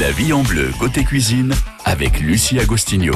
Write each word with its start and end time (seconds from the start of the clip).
La 0.00 0.10
vie 0.10 0.32
en 0.32 0.42
bleu 0.42 0.70
côté 0.80 1.04
cuisine 1.04 1.54
avec 1.84 2.18
Lucie 2.18 2.58
Agostinho. 2.58 3.14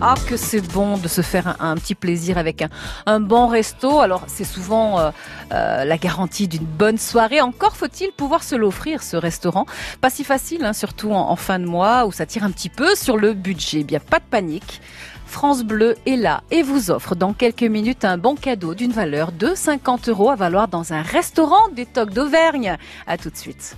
Ah, 0.00 0.14
que 0.28 0.36
c'est 0.36 0.60
bon 0.60 0.96
de 0.96 1.08
se 1.08 1.20
faire 1.20 1.56
un, 1.58 1.74
petit 1.74 1.96
plaisir 1.96 2.38
avec 2.38 2.64
un, 3.06 3.18
bon 3.18 3.48
resto. 3.48 3.98
Alors, 3.98 4.22
c'est 4.28 4.44
souvent 4.44 5.00
euh, 5.00 5.10
euh, 5.52 5.84
la 5.84 5.98
garantie 5.98 6.46
d'une 6.46 6.64
bonne 6.64 6.96
soirée. 6.96 7.40
Encore 7.40 7.76
faut-il 7.76 8.12
pouvoir 8.12 8.44
se 8.44 8.54
l'offrir, 8.54 9.02
ce 9.02 9.16
restaurant. 9.16 9.66
Pas 10.00 10.10
si 10.10 10.22
facile, 10.22 10.64
hein, 10.64 10.74
surtout 10.74 11.10
en, 11.10 11.34
fin 11.34 11.58
de 11.58 11.66
mois 11.66 12.06
où 12.06 12.12
ça 12.12 12.24
tire 12.24 12.44
un 12.44 12.52
petit 12.52 12.68
peu 12.68 12.94
sur 12.94 13.16
le 13.16 13.32
budget. 13.32 13.82
Bien, 13.82 13.98
pas 13.98 14.20
de 14.20 14.24
panique. 14.30 14.80
France 15.26 15.64
Bleu 15.64 15.96
est 16.06 16.16
là 16.16 16.42
et 16.52 16.62
vous 16.62 16.92
offre 16.92 17.16
dans 17.16 17.32
quelques 17.32 17.62
minutes 17.62 18.04
un 18.04 18.16
bon 18.16 18.36
cadeau 18.36 18.74
d'une 18.74 18.92
valeur 18.92 19.32
de 19.32 19.54
50 19.56 20.08
euros 20.08 20.30
à 20.30 20.36
valoir 20.36 20.68
dans 20.68 20.92
un 20.92 21.02
restaurant 21.02 21.68
des 21.74 21.86
Tocs 21.86 22.14
d'Auvergne. 22.14 22.76
À 23.08 23.18
tout 23.18 23.30
de 23.30 23.36
suite. 23.36 23.76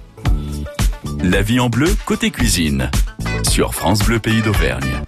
La 1.23 1.41
vie 1.41 1.61
en 1.61 1.69
bleu 1.69 1.87
côté 2.05 2.33
cuisine 2.33 2.91
sur 3.49 3.75
France 3.75 4.01
Bleu 4.01 4.19
Pays 4.19 4.43
d'Auvergne. 4.43 5.03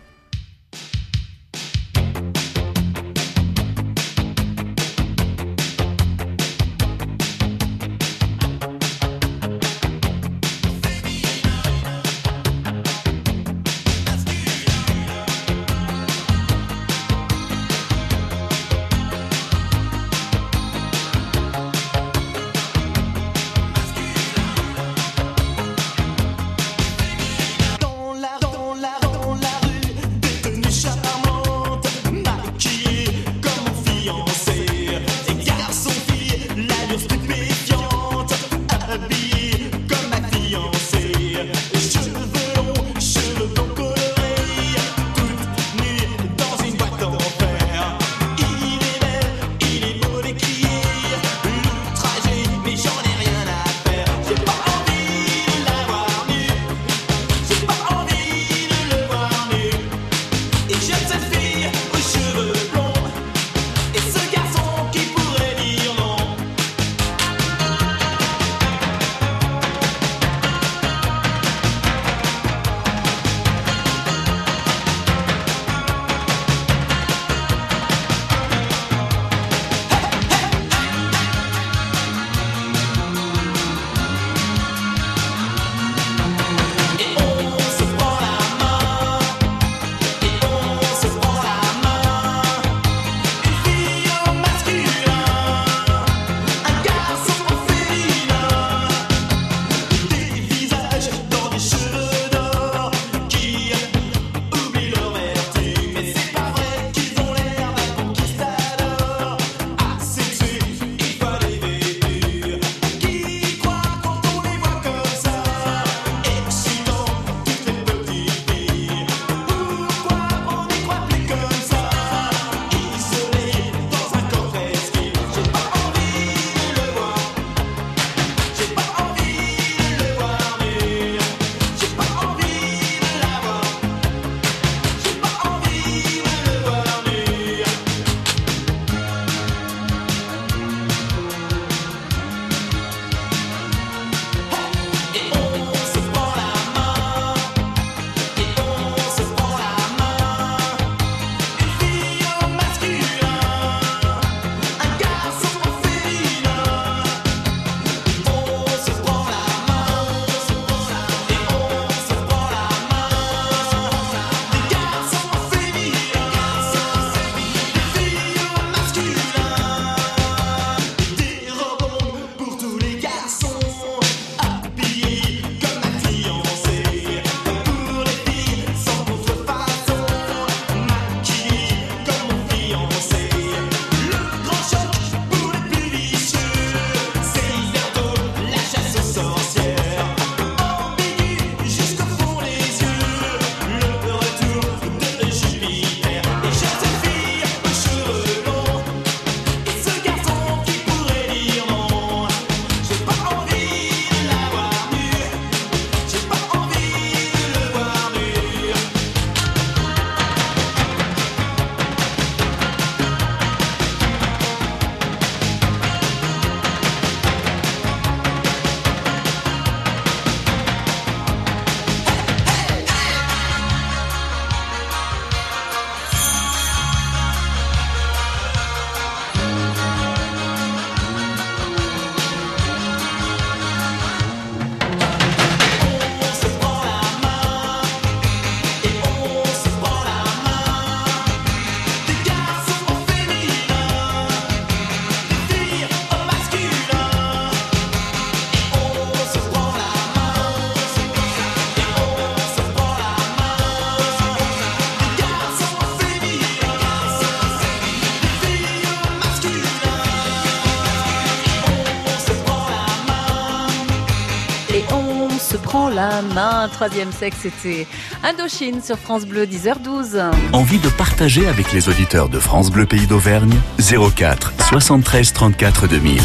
Main. 266.65 266.69
Troisième 266.69 267.13
sexe, 267.13 267.39
c'était 267.43 267.87
Indochine 268.23 268.83
sur 268.83 268.99
France 268.99 269.27
Bleu, 269.27 269.47
10h12. 269.47 270.21
Envie 270.53 270.79
de 270.79 270.89
partager 270.89 271.47
avec 271.47 271.73
les 271.73 271.89
auditeurs 271.89 272.29
de 272.29 272.39
France 272.39 272.71
Bleu 272.71 272.87
Pays 272.87 273.07
d'Auvergne? 273.07 273.55
04 273.79 274.53
73 274.69 275.33
34 275.33 275.89
2000. 275.89 276.21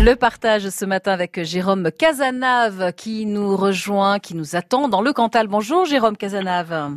Le 0.00 0.14
partage 0.14 0.68
ce 0.70 0.84
matin 0.84 1.12
avec 1.12 1.42
Jérôme 1.42 1.90
Casanave 1.96 2.92
qui 2.96 3.26
nous 3.26 3.56
rejoint, 3.56 4.18
qui 4.18 4.34
nous 4.34 4.56
attend 4.56 4.88
dans 4.88 5.02
le 5.02 5.12
Cantal. 5.12 5.46
Bonjour 5.48 5.84
Jérôme 5.84 6.16
Casanave. 6.16 6.96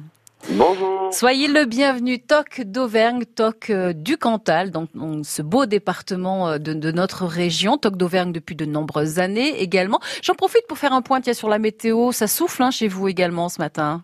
Bonjour. 0.52 1.14
Soyez 1.14 1.48
le 1.48 1.66
bienvenu, 1.66 2.20
Toc 2.20 2.62
d'Auvergne, 2.62 3.24
Toc 3.26 3.70
euh, 3.70 3.94
du 3.94 4.18
Cantal, 4.18 4.72
donc, 4.72 4.90
ce 5.24 5.42
beau 5.42 5.66
département 5.66 6.50
euh, 6.50 6.58
de, 6.58 6.92
notre 6.92 7.26
région, 7.26 7.78
Toc 7.78 7.98
d'Auvergne 7.98 8.32
depuis 8.32 8.56
de 8.56 8.66
nombreuses 8.66 9.20
années 9.20 9.62
également. 9.62 10.00
J'en 10.24 10.36
profite 10.36 10.66
pour 10.68 10.78
faire 10.78 10.94
un 10.94 11.02
point 11.02 11.22
tiens, 11.22 11.34
sur 11.34 11.50
la 11.50 11.60
météo. 11.60 12.12
Ça 12.12 12.28
souffle 12.28 12.64
hein, 12.64 12.72
chez 12.72 12.88
vous 12.88 13.08
également 13.08 13.50
ce 13.50 13.60
matin. 13.60 14.04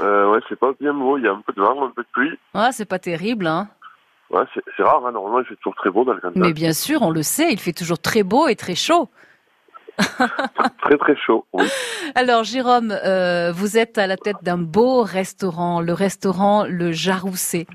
Euh, 0.00 0.30
ouais, 0.30 0.40
c'est 0.48 0.58
pas 0.58 0.72
bien 0.80 0.94
beau. 0.94 1.18
Il 1.18 1.24
y 1.24 1.28
a 1.28 1.32
un 1.32 1.42
peu 1.46 1.52
de 1.52 1.60
vent, 1.60 1.86
un 1.86 1.90
peu 1.90 2.02
de 2.02 2.08
pluie. 2.12 2.38
Ah, 2.54 2.70
c'est 2.72 2.86
pas 2.86 2.98
terrible, 2.98 3.46
hein. 3.46 3.68
Ouais, 4.30 4.44
c'est 4.76 4.82
rare. 4.82 5.04
Hein. 5.06 5.12
Normalement, 5.12 5.40
il 5.40 5.46
fait 5.46 5.56
toujours 5.56 5.74
très 5.74 5.90
beau 5.90 6.04
dans 6.04 6.14
le 6.14 6.20
Cantal. 6.20 6.42
Mais 6.42 6.52
bien 6.52 6.72
sûr, 6.72 7.02
on 7.02 7.10
le 7.10 7.22
sait, 7.22 7.52
il 7.52 7.60
fait 7.60 7.72
toujours 7.72 7.98
très 7.98 8.22
beau 8.22 8.48
et 8.48 8.56
très 8.56 8.74
chaud. 8.74 9.10
très 10.82 10.96
très 10.98 11.16
chaud. 11.16 11.46
Alors 12.14 12.44
Jérôme, 12.44 12.90
euh, 13.04 13.52
vous 13.52 13.78
êtes 13.78 13.98
à 13.98 14.06
la 14.06 14.16
tête 14.16 14.36
d'un 14.42 14.58
beau 14.58 15.02
restaurant, 15.02 15.80
le 15.80 15.92
restaurant 15.92 16.64
Le 16.64 16.92
Jaroussé, 16.92 17.66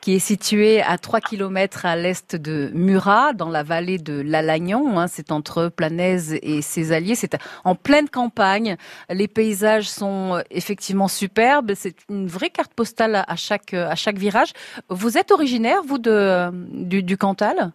qui 0.00 0.14
est 0.14 0.20
situé 0.20 0.82
à 0.82 0.98
3 0.98 1.20
km 1.20 1.86
à 1.86 1.96
l'est 1.96 2.36
de 2.36 2.70
Murat, 2.74 3.32
dans 3.32 3.48
la 3.48 3.62
vallée 3.62 3.98
de 3.98 4.20
l'Alagnon. 4.20 4.98
Hein, 4.98 5.06
c'est 5.06 5.32
entre 5.32 5.68
Planaise 5.68 6.38
et 6.42 6.62
ses 6.62 6.92
alliés. 6.92 7.14
C'est 7.14 7.36
en 7.64 7.74
pleine 7.74 8.08
campagne. 8.08 8.76
Les 9.10 9.28
paysages 9.28 9.88
sont 9.88 10.42
effectivement 10.50 11.08
superbes. 11.08 11.72
C'est 11.74 11.96
une 12.08 12.26
vraie 12.26 12.50
carte 12.50 12.72
postale 12.74 13.24
à 13.26 13.36
chaque, 13.36 13.74
à 13.74 13.94
chaque 13.94 14.18
virage. 14.18 14.52
Vous 14.88 15.18
êtes 15.18 15.30
originaire, 15.30 15.82
vous, 15.86 15.98
de, 15.98 16.50
du, 16.52 17.02
du 17.02 17.16
Cantal? 17.16 17.72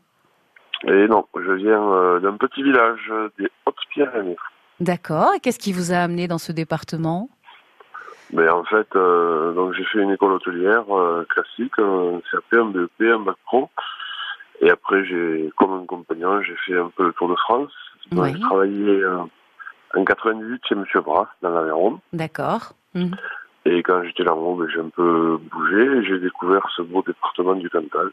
Et 0.87 1.07
non, 1.07 1.25
je 1.35 1.51
viens 1.51 1.81
euh, 1.81 2.19
d'un 2.19 2.37
petit 2.37 2.63
village 2.63 3.11
des 3.37 3.49
Hautes-Pyrénées. 3.65 4.37
D'accord. 4.79 5.33
Et 5.35 5.39
qu'est-ce 5.39 5.59
qui 5.59 5.73
vous 5.73 5.93
a 5.93 5.97
amené 5.97 6.27
dans 6.27 6.39
ce 6.39 6.51
département? 6.51 7.29
Mais 8.33 8.45
ben, 8.45 8.53
en 8.53 8.63
fait, 8.63 8.87
euh, 8.95 9.53
donc 9.53 9.73
j'ai 9.73 9.83
fait 9.83 9.99
une 9.99 10.11
école 10.11 10.31
hôtelière 10.31 10.85
euh, 10.89 11.25
classique, 11.29 11.73
un 11.77 12.21
CAP, 12.31 12.53
un 12.53 12.65
BEP, 12.65 13.01
un 13.01 13.19
bac 13.19 13.35
pro. 13.45 13.69
Et 14.61 14.69
après, 14.69 15.05
j'ai, 15.05 15.51
comme 15.57 15.73
un 15.73 15.85
compagnon, 15.85 16.41
j'ai 16.41 16.55
fait 16.65 16.77
un 16.77 16.91
peu 16.95 17.05
le 17.05 17.13
tour 17.13 17.29
de 17.29 17.35
France. 17.35 17.71
J'ai 18.11 18.39
travaillé 18.39 19.05
en 19.95 20.03
98 20.03 20.61
chez 20.67 20.75
Monsieur 20.75 21.01
Brass, 21.01 21.27
dans 21.41 21.49
l'Aveyron. 21.49 21.99
D'accord. 22.13 22.73
Mhm. 22.93 23.15
Et 23.65 23.83
quand 23.83 24.03
j'étais 24.03 24.23
là-haut, 24.23 24.55
ben, 24.55 24.67
j'ai 24.73 24.79
un 24.79 24.89
peu 24.89 25.37
bougé 25.51 25.83
et 25.83 26.03
j'ai 26.03 26.19
découvert 26.19 26.67
ce 26.75 26.81
beau 26.81 27.03
département 27.05 27.53
du 27.53 27.69
Cantal. 27.69 28.11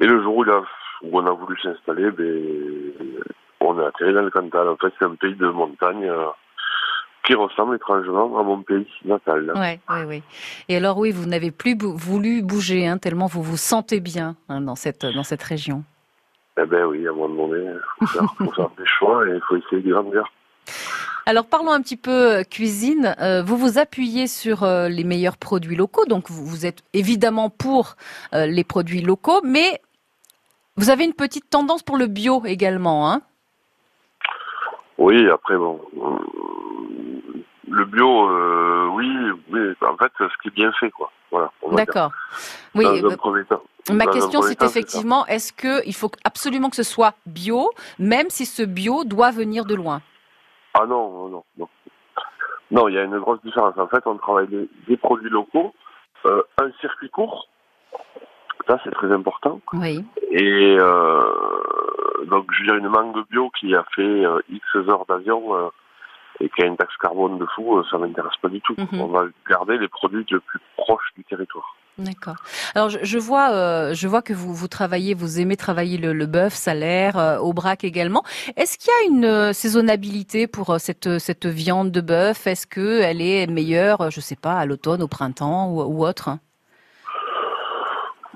Et 0.00 0.06
le 0.06 0.22
jour 0.22 0.36
où 0.36 0.44
il 0.44 0.50
a 0.50 0.62
où 1.02 1.18
on 1.18 1.26
a 1.26 1.32
voulu 1.32 1.56
s'installer, 1.60 2.10
ben, 2.10 3.22
on 3.60 3.80
est 3.80 3.86
atterri 3.86 4.12
dans 4.12 4.22
le 4.22 4.30
Cantal. 4.30 4.68
En 4.68 4.76
fait, 4.76 4.92
c'est 4.98 5.04
un 5.04 5.14
pays 5.14 5.34
de 5.34 5.48
montagne 5.48 6.04
euh, 6.04 6.26
qui 7.24 7.34
ressemble 7.34 7.76
étrangement 7.76 8.38
à 8.38 8.42
mon 8.42 8.62
pays 8.62 8.86
natal. 9.04 9.52
Oui, 9.54 9.80
oui, 9.90 10.04
oui. 10.06 10.22
Et 10.68 10.76
alors, 10.76 10.98
oui, 10.98 11.10
vous 11.10 11.26
n'avez 11.26 11.50
plus 11.50 11.76
voulu 11.78 12.42
bouger, 12.42 12.86
hein, 12.86 12.98
tellement 12.98 13.26
vous 13.26 13.42
vous 13.42 13.56
sentez 13.56 14.00
bien 14.00 14.36
hein, 14.48 14.60
dans, 14.60 14.76
cette, 14.76 15.04
dans 15.04 15.24
cette 15.24 15.42
région. 15.42 15.84
Eh 16.58 16.64
bien 16.64 16.86
oui, 16.86 17.06
à 17.06 17.10
un 17.10 17.14
moment 17.14 17.48
donné, 17.48 17.70
il 18.00 18.06
faut, 18.06 18.52
faire, 18.52 18.70
des 18.78 18.86
choix 18.86 19.26
et 19.26 19.32
il 19.32 19.40
faut 19.46 19.56
essayer 19.56 19.82
de 19.82 19.92
grandir. 19.92 20.24
Alors 21.26 21.44
parlons 21.44 21.72
un 21.72 21.82
petit 21.82 21.98
peu 21.98 22.38
euh, 22.38 22.42
cuisine. 22.44 23.14
Euh, 23.20 23.42
vous 23.42 23.58
vous 23.58 23.78
appuyez 23.78 24.26
sur 24.26 24.64
les 24.64 25.04
meilleurs 25.04 25.36
produits 25.36 25.76
locaux, 25.76 26.06
donc 26.06 26.30
vous, 26.30 26.64
êtes 26.64 26.82
évidemment 26.94 27.50
pour 27.50 27.96
les 28.32 28.64
produits 28.64 29.02
locaux, 29.02 29.42
mais 29.44 29.82
vous 30.76 30.90
avez 30.90 31.04
une 31.04 31.14
petite 31.14 31.48
tendance 31.50 31.82
pour 31.82 31.96
le 31.96 32.06
bio 32.06 32.42
également, 32.44 33.10
hein? 33.10 33.22
Oui, 34.98 35.28
après 35.28 35.56
bon, 35.56 35.80
euh, 35.96 36.16
le 37.68 37.84
bio, 37.84 38.30
euh, 38.30 38.88
oui, 38.92 39.06
en 39.82 39.96
fait, 39.96 40.12
ce 40.18 40.42
qui 40.42 40.48
est 40.48 40.54
bien 40.54 40.72
fait, 40.72 40.90
quoi. 40.90 41.10
Voilà. 41.30 41.50
D'accord. 41.72 42.12
Oui. 42.74 42.86
ma 43.92 44.06
question, 44.06 44.42
c'est 44.42 44.62
effectivement, 44.62 45.26
est-ce 45.26 45.52
que 45.52 45.86
il 45.86 45.94
faut 45.94 46.10
absolument 46.24 46.70
que 46.70 46.76
ce 46.76 46.82
soit 46.82 47.14
bio, 47.26 47.70
même 47.98 48.30
si 48.30 48.46
ce 48.46 48.62
bio 48.62 49.04
doit 49.04 49.32
venir 49.32 49.64
de 49.64 49.74
loin? 49.74 50.00
Ah 50.74 50.86
non, 50.86 51.28
non, 51.28 51.44
non. 51.58 51.68
Non, 52.70 52.88
il 52.88 52.94
y 52.94 52.98
a 52.98 53.04
une 53.04 53.18
grosse 53.18 53.40
différence. 53.42 53.76
En 53.78 53.86
fait, 53.86 54.06
on 54.06 54.16
travaille 54.16 54.48
des, 54.88 54.96
produits 54.96 55.30
locaux, 55.30 55.74
euh, 56.26 56.42
un 56.58 56.70
circuit 56.80 57.10
court 57.10 57.48
ça, 58.66 58.78
c'est 58.84 58.90
très 58.90 59.12
important. 59.12 59.60
Oui. 59.72 60.04
Et 60.30 60.76
euh, 60.78 61.22
donc, 62.28 62.46
je 62.52 62.60
veux 62.60 62.66
dire, 62.66 62.76
une 62.76 62.88
mangue 62.88 63.24
bio 63.30 63.50
qui 63.58 63.74
a 63.74 63.84
fait 63.94 64.02
euh, 64.02 64.40
X 64.50 64.64
heures 64.74 65.06
d'avion 65.08 65.56
euh, 65.56 65.68
et 66.40 66.48
qui 66.50 66.62
a 66.62 66.66
une 66.66 66.76
taxe 66.76 66.96
carbone 67.00 67.38
de 67.38 67.46
fou, 67.54 67.82
ça 67.90 67.98
m'intéresse 67.98 68.36
pas 68.42 68.48
du 68.48 68.60
tout. 68.60 68.74
Mhm. 68.76 69.00
On 69.00 69.06
va 69.06 69.26
garder 69.48 69.78
les 69.78 69.88
produits 69.88 70.26
les 70.30 70.40
plus 70.40 70.60
proches 70.76 71.12
du 71.16 71.24
territoire. 71.24 71.76
D'accord. 71.98 72.36
Alors 72.74 72.90
je, 72.90 73.18
vois, 73.18 73.94
je 73.94 74.06
vois 74.06 74.20
que 74.20 74.34
vous 74.34 74.52
vous 74.52 74.68
travaillez, 74.68 75.14
vous 75.14 75.40
aimez 75.40 75.56
travailler 75.56 75.96
le, 75.96 76.12
le 76.12 76.26
bœuf, 76.26 76.52
salaire, 76.52 77.38
au 77.40 77.54
brac 77.54 77.84
également. 77.84 78.22
Est-ce 78.58 78.76
qu'il 78.76 78.90
y 78.90 79.06
a 79.06 79.16
une 79.16 79.54
saisonnabilité 79.54 80.46
pour 80.46 80.78
cette 80.78 81.18
cette 81.18 81.46
viande 81.46 81.90
de 81.90 82.02
bœuf? 82.02 82.46
Est-ce 82.46 82.66
que 82.66 83.00
elle 83.00 83.22
est 83.22 83.46
meilleure, 83.46 84.10
je 84.10 84.20
sais 84.20 84.36
pas, 84.36 84.58
à 84.58 84.66
l'automne, 84.66 85.02
au 85.02 85.08
printemps 85.08 85.70
ou, 85.70 85.80
ou 85.80 86.04
autre? 86.04 86.36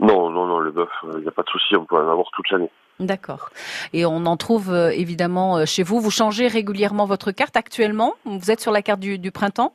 Non, 0.01 0.31
non, 0.31 0.47
non, 0.47 0.59
le 0.59 0.71
bœuf, 0.71 0.89
il 1.05 1.11
euh, 1.11 1.21
n'y 1.21 1.29
a 1.29 1.31
pas 1.31 1.43
de 1.43 1.49
souci, 1.49 1.77
on 1.77 1.85
peut 1.85 1.97
en 1.97 2.11
avoir 2.11 2.27
toute 2.33 2.49
l'année. 2.51 2.71
D'accord. 2.99 3.51
Et 3.93 4.05
on 4.05 4.27
en 4.27 4.37
trouve 4.37 4.73
euh, 4.73 4.91
évidemment 4.91 5.59
euh, 5.59 5.65
chez 5.67 5.83
vous. 5.83 6.01
Vous 6.01 6.11
changez 6.11 6.49
régulièrement 6.49 7.07
votre 7.07 7.33
carte 7.33 7.57
actuellement? 7.57 8.15
Vous 8.25 8.51
êtes 8.51 8.61
sur 8.61 8.73
la 8.73 8.83
carte 8.83 9.01
du, 9.01 9.31
printemps? 9.31 9.75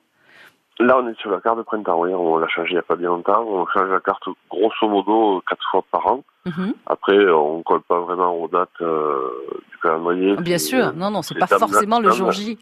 Là, 0.80 0.98
on 1.02 1.08
est 1.08 1.18
sur 1.20 1.32
la 1.32 1.40
carte 1.40 1.58
de 1.58 1.64
printemps, 1.64 2.00
oui. 2.00 2.14
On 2.14 2.38
l'a 2.38 2.48
changé 2.48 2.72
il 2.72 2.74
n'y 2.74 2.80
a 2.80 2.84
pas 2.84 2.96
bien 2.96 3.10
longtemps. 3.10 3.44
On 3.48 3.66
change 3.68 3.90
la 3.90 4.00
carte 4.00 4.24
grosso 4.50 4.88
modo 4.88 5.42
quatre 5.48 5.66
fois 5.72 5.84
par 5.92 6.06
an. 6.08 6.24
Mhm. 6.46 6.74
Après, 6.86 7.18
on 7.30 7.60
ne 7.60 7.64
colle 7.64 7.82
pas 7.82 8.00
vraiment 8.02 8.34
aux 8.36 8.48
dates 8.48 8.70
du 8.80 9.78
calendrier. 9.82 10.36
Bien 10.36 10.58
sûr. 10.58 10.94
Non, 10.94 11.10
non, 11.12 11.22
c'est 11.22 11.40
pas 11.40 11.48
forcément 11.48 12.00
le 12.00 12.12
jour 12.12 12.32
J. 12.32 12.60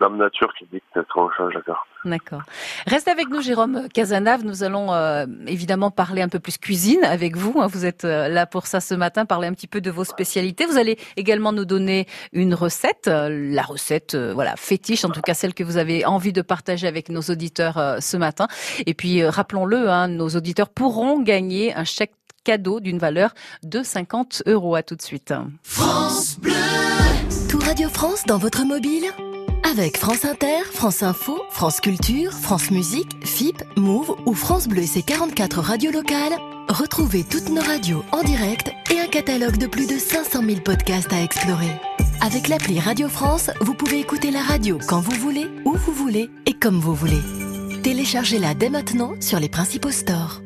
Dame 0.00 0.16
Nature 0.16 0.52
qui 0.58 0.66
dit 0.72 0.82
que 0.94 1.00
on 1.16 1.30
change 1.30 1.54
carte. 1.64 1.86
D'accord. 2.04 2.42
Reste 2.86 3.08
avec 3.08 3.28
nous, 3.30 3.40
Jérôme 3.40 3.88
Casanave. 3.88 4.44
Nous 4.44 4.62
allons 4.62 4.92
euh, 4.92 5.24
évidemment 5.46 5.90
parler 5.90 6.20
un 6.20 6.28
peu 6.28 6.38
plus 6.38 6.58
cuisine 6.58 7.02
avec 7.04 7.36
vous. 7.36 7.60
Hein. 7.60 7.66
Vous 7.66 7.86
êtes 7.86 8.04
euh, 8.04 8.28
là 8.28 8.46
pour 8.46 8.66
ça 8.66 8.80
ce 8.80 8.94
matin, 8.94 9.24
parler 9.24 9.48
un 9.48 9.54
petit 9.54 9.66
peu 9.66 9.80
de 9.80 9.90
vos 9.90 10.04
spécialités. 10.04 10.66
Vous 10.66 10.76
allez 10.76 10.98
également 11.16 11.52
nous 11.52 11.64
donner 11.64 12.06
une 12.32 12.54
recette, 12.54 13.08
euh, 13.08 13.28
la 13.30 13.62
recette 13.62 14.16
voilà 14.16 14.56
fétiche, 14.56 15.04
en 15.04 15.10
tout 15.10 15.22
cas 15.22 15.34
celle 15.34 15.54
que 15.54 15.64
vous 15.64 15.76
avez 15.76 16.04
envie 16.04 16.32
de 16.32 16.42
partager 16.42 16.86
avec 16.86 17.08
nos 17.08 17.22
auditeurs 17.22 17.98
ce 18.00 18.16
matin. 18.16 18.48
Et 18.86 18.94
puis 18.94 19.24
rappelons-le, 19.24 19.88
hein, 19.88 20.08
nos 20.08 20.28
auditeurs 20.28 20.68
pourront 20.68 21.22
gagner 21.22 21.74
un 21.74 21.84
chèque 21.84 22.14
cadeau 22.44 22.80
d'une 22.80 22.98
valeur 22.98 23.30
de 23.62 23.82
50 23.82 24.42
euros. 24.46 24.74
À 24.74 24.82
tout 24.82 24.96
de 24.96 25.02
suite. 25.02 25.32
France 25.62 26.38
Bleu. 26.38 26.52
Tout 27.48 27.58
Radio 27.58 27.88
France 27.88 28.24
dans 28.26 28.38
votre 28.38 28.64
mobile 28.64 29.04
avec 29.64 29.96
France 29.96 30.24
Inter, 30.24 30.62
France 30.72 31.02
Info, 31.02 31.40
France 31.50 31.80
Culture, 31.80 32.32
France 32.32 32.70
Musique, 32.70 33.16
FIP, 33.24 33.62
Move 33.76 34.14
ou 34.26 34.34
France 34.34 34.68
Bleu 34.68 34.82
et 34.82 34.86
ses 34.86 35.02
44 35.02 35.60
radios 35.60 35.90
locales, 35.90 36.34
retrouvez 36.68 37.24
toutes 37.24 37.48
nos 37.48 37.62
radios 37.62 38.04
en 38.12 38.22
direct 38.22 38.70
et 38.92 39.00
un 39.00 39.06
catalogue 39.06 39.56
de 39.56 39.66
plus 39.66 39.86
de 39.86 39.98
500 39.98 40.42
000 40.44 40.60
podcasts 40.60 41.12
à 41.12 41.22
explorer. 41.22 41.72
Avec 42.20 42.48
l'appli 42.48 42.78
Radio 42.78 43.08
France, 43.08 43.50
vous 43.60 43.74
pouvez 43.74 44.00
écouter 44.00 44.30
la 44.30 44.42
radio 44.42 44.78
quand 44.86 45.00
vous 45.00 45.16
voulez, 45.18 45.46
où 45.64 45.72
vous 45.72 45.92
voulez 45.92 46.30
et 46.46 46.52
comme 46.52 46.78
vous 46.78 46.94
voulez. 46.94 47.22
Téléchargez-la 47.82 48.54
dès 48.54 48.70
maintenant 48.70 49.14
sur 49.20 49.40
les 49.40 49.48
principaux 49.48 49.90
stores. 49.90 50.40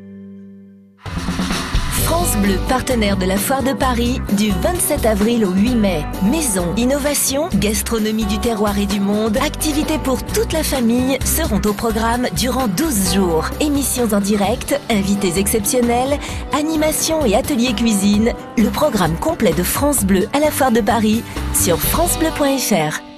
France 2.29 2.41
Bleu, 2.43 2.59
partenaire 2.67 3.17
de 3.17 3.25
la 3.25 3.37
Foire 3.37 3.63
de 3.63 3.73
Paris, 3.73 4.21
du 4.37 4.51
27 4.51 5.05
avril 5.05 5.45
au 5.45 5.51
8 5.51 5.75
mai. 5.75 6.05
Maison, 6.21 6.75
innovation, 6.77 7.49
gastronomie 7.55 8.25
du 8.25 8.37
terroir 8.37 8.77
et 8.77 8.85
du 8.85 8.99
monde, 8.99 9.37
activités 9.37 9.97
pour 9.97 10.23
toute 10.23 10.53
la 10.53 10.61
famille 10.61 11.17
seront 11.25 11.61
au 11.65 11.73
programme 11.73 12.27
durant 12.35 12.67
12 12.67 13.15
jours. 13.15 13.49
Émissions 13.61 14.09
en 14.13 14.19
direct, 14.19 14.79
invités 14.91 15.39
exceptionnels, 15.39 16.19
animations 16.53 17.25
et 17.25 17.35
ateliers 17.35 17.73
cuisine. 17.73 18.33
Le 18.57 18.69
programme 18.69 19.15
complet 19.15 19.53
de 19.53 19.63
France 19.63 20.03
Bleu 20.03 20.27
à 20.33 20.39
la 20.39 20.51
Foire 20.51 20.71
de 20.71 20.81
Paris 20.81 21.23
sur 21.55 21.79
francebleu.fr. 21.79 23.08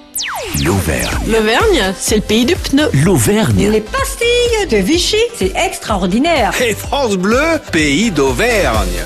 L'Auvergne. 0.64 1.32
L'Auvergne, 1.32 1.94
c'est 1.98 2.16
le 2.16 2.22
pays 2.22 2.44
du 2.44 2.54
pneu. 2.54 2.90
L'Auvergne. 3.04 3.70
Les 3.70 3.80
pastilles 3.80 4.66
de 4.70 4.76
Vichy, 4.76 5.16
c'est 5.36 5.52
extraordinaire. 5.56 6.52
Et 6.60 6.74
France 6.74 7.16
Bleu, 7.16 7.58
pays 7.72 8.10
d'Auvergne. 8.10 9.04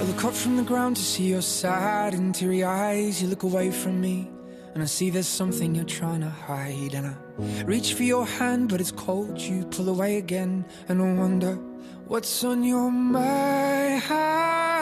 I 0.00 0.04
look 0.06 0.24
up 0.24 0.34
from 0.34 0.56
the 0.56 0.66
ground 0.66 0.96
to 0.96 1.02
see 1.02 1.28
your 1.28 1.42
sad 1.42 2.14
and 2.14 2.32
teary 2.32 2.62
eyes. 2.64 3.22
You 3.22 3.28
look 3.28 3.44
away 3.44 3.70
from 3.70 4.00
me. 4.00 4.28
And 4.74 4.82
I 4.82 4.86
see 4.86 5.10
there's 5.10 5.28
something 5.28 5.74
you're 5.74 5.84
trying 5.84 6.20
to 6.20 6.30
hide. 6.30 6.94
And 6.94 7.06
I 7.06 7.64
reach 7.64 7.94
for 7.94 8.04
your 8.04 8.26
hand, 8.26 8.68
but 8.68 8.80
it's 8.80 8.92
cold. 8.92 9.38
You 9.40 9.64
pull 9.66 9.88
away 9.88 10.16
again, 10.16 10.64
and 10.88 11.00
I 11.00 11.12
wonder 11.14 11.58
what's 12.08 12.42
on 12.44 12.64
your 12.64 12.90
mind. 12.90 14.02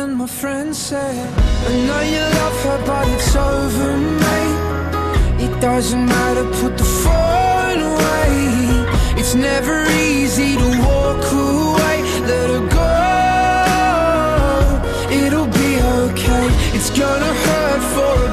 And 0.00 0.14
my 0.14 0.28
friend 0.28 0.76
said, 0.76 1.28
I 1.66 1.72
know 1.86 2.02
you 2.14 2.22
love 2.38 2.58
her, 2.66 2.78
but 2.86 3.08
it's 3.08 3.34
over, 3.34 3.96
mate. 4.22 5.44
It 5.44 5.52
doesn't 5.60 6.06
matter, 6.06 6.44
put 6.60 6.78
the 6.78 6.84
phone 7.02 7.80
away. 7.92 8.30
It's 9.20 9.34
never 9.34 9.84
easy 9.90 10.54
to 10.56 10.68
walk 10.86 11.24
away, 11.32 11.96
let 12.30 12.48
her 12.54 12.64
go. 12.78 12.94
It'll 15.24 15.50
be 15.62 15.70
okay, 16.04 16.46
it's 16.76 16.90
gonna 16.90 17.34
hurt 17.44 17.82
for 17.94 18.27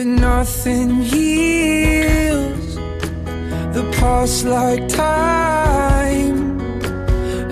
But 0.00 0.06
nothing 0.06 1.02
heals 1.02 2.76
the 3.76 3.84
past 3.98 4.46
like 4.46 4.88
time, 4.88 6.58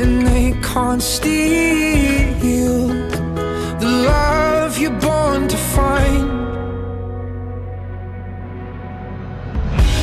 and 0.00 0.26
they 0.26 0.52
can't 0.62 1.02
steal 1.02 2.88
the 3.82 3.90
love 4.10 4.78
you're 4.78 4.98
born 4.98 5.46
to 5.48 5.58
find. 5.74 6.30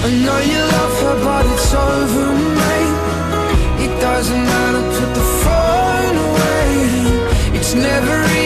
I 0.06 0.10
know 0.26 0.40
you 0.52 0.62
love 0.76 0.96
her, 1.02 1.16
but 1.26 1.46
it's 1.52 1.74
over, 1.74 2.28
mate. 2.62 2.98
It 3.86 3.94
doesn't 4.00 4.44
matter, 4.54 4.84
put 5.00 5.12
the 5.20 5.26
phone 5.44 6.16
away. 6.28 7.58
It's 7.58 7.74
never 7.74 8.16
easy 8.26 8.45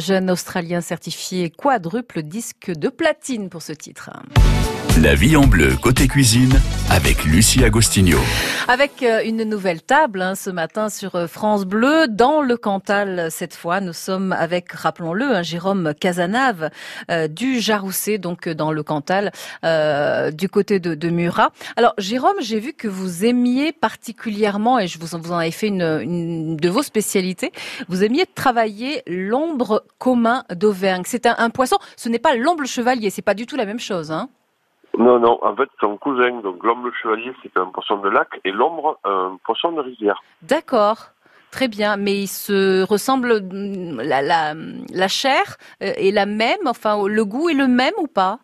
jeune 0.00 0.30
Australien 0.30 0.80
certifié 0.80 1.50
quadruple 1.50 2.22
disque 2.22 2.72
de 2.72 2.88
platine 2.88 3.48
pour 3.48 3.62
ce 3.62 3.72
titre. 3.72 4.10
La 4.98 5.14
vie 5.14 5.36
en 5.36 5.46
bleu 5.46 5.76
côté 5.80 6.08
cuisine 6.08 6.60
avec 6.90 7.24
Lucie 7.24 7.64
Agostinho. 7.64 8.18
Avec 8.68 9.02
euh, 9.02 9.22
une 9.24 9.44
nouvelle 9.44 9.80
table 9.80 10.20
hein, 10.20 10.34
ce 10.34 10.50
matin 10.50 10.88
sur 10.90 11.14
euh, 11.14 11.26
France 11.26 11.64
Bleu, 11.64 12.06
dans 12.08 12.42
le 12.42 12.56
Cantal 12.56 13.28
cette 13.30 13.54
fois, 13.54 13.80
nous 13.80 13.92
sommes 13.92 14.32
avec, 14.32 14.72
rappelons-le, 14.72 15.36
hein, 15.36 15.42
Jérôme 15.42 15.94
Casanave 15.98 16.70
euh, 17.10 17.28
du 17.28 17.60
Jarousset, 17.60 18.18
donc 18.18 18.48
euh, 18.48 18.54
dans 18.54 18.72
le 18.72 18.82
Cantal, 18.82 19.30
euh, 19.64 20.32
du 20.32 20.48
côté 20.48 20.80
de, 20.80 20.94
de 20.94 21.08
Murat. 21.08 21.50
Alors 21.76 21.94
Jérôme, 21.96 22.36
j'ai 22.40 22.58
vu 22.60 22.72
que 22.72 22.88
vous 22.88 23.24
aimiez 23.24 23.72
particulièrement, 23.72 24.78
et 24.78 24.86
je 24.88 24.98
vous, 24.98 25.14
en- 25.14 25.20
vous 25.20 25.32
en 25.32 25.38
avez 25.38 25.52
fait 25.52 25.68
une, 25.68 26.00
une 26.02 26.56
de 26.56 26.68
vos 26.68 26.82
spécialités, 26.82 27.52
vous 27.88 28.02
aimiez 28.02 28.26
travailler 28.26 29.02
l'ombre 29.06 29.84
commun 29.98 30.44
d'Auvergne. 30.52 31.02
C'est 31.06 31.26
un, 31.26 31.36
un 31.38 31.48
poisson, 31.50 31.76
ce 31.96 32.08
n'est 32.08 32.18
pas 32.18 32.34
l'ombre 32.34 32.66
chevalier, 32.66 33.08
c'est 33.10 33.22
pas 33.22 33.34
du 33.34 33.46
tout 33.46 33.56
la 33.56 33.64
même 33.66 33.80
chose. 33.80 34.10
Hein 34.10 34.28
Non, 35.00 35.18
non, 35.18 35.38
en 35.42 35.56
fait, 35.56 35.68
c'est 35.80 35.86
un 35.86 35.96
cousin. 35.96 36.40
Donc, 36.40 36.62
l'homme 36.62 36.84
le 36.84 36.92
chevalier, 36.92 37.32
c'est 37.42 37.56
un 37.56 37.66
poisson 37.66 37.96
de 37.98 38.08
lac 38.10 38.28
et 38.44 38.52
l'ombre, 38.52 38.98
un 39.04 39.38
poisson 39.44 39.72
de 39.72 39.80
rivière. 39.80 40.20
D'accord. 40.42 40.98
Très 41.50 41.68
bien, 41.68 41.96
mais 41.96 42.12
ils 42.12 42.28
se 42.28 42.84
ressemblent, 42.84 43.40
mm, 43.42 44.02
la, 44.02 44.20
la, 44.22 44.54
la 44.92 45.08
chair 45.08 45.42
euh, 45.82 45.92
est 45.96 46.12
la 46.12 46.26
même, 46.26 46.64
enfin 46.66 46.92
le 47.08 47.24
goût 47.24 47.48
est 47.48 47.54
le 47.54 47.66
même 47.66 47.94
ou 47.98 48.06
pas? 48.06 48.38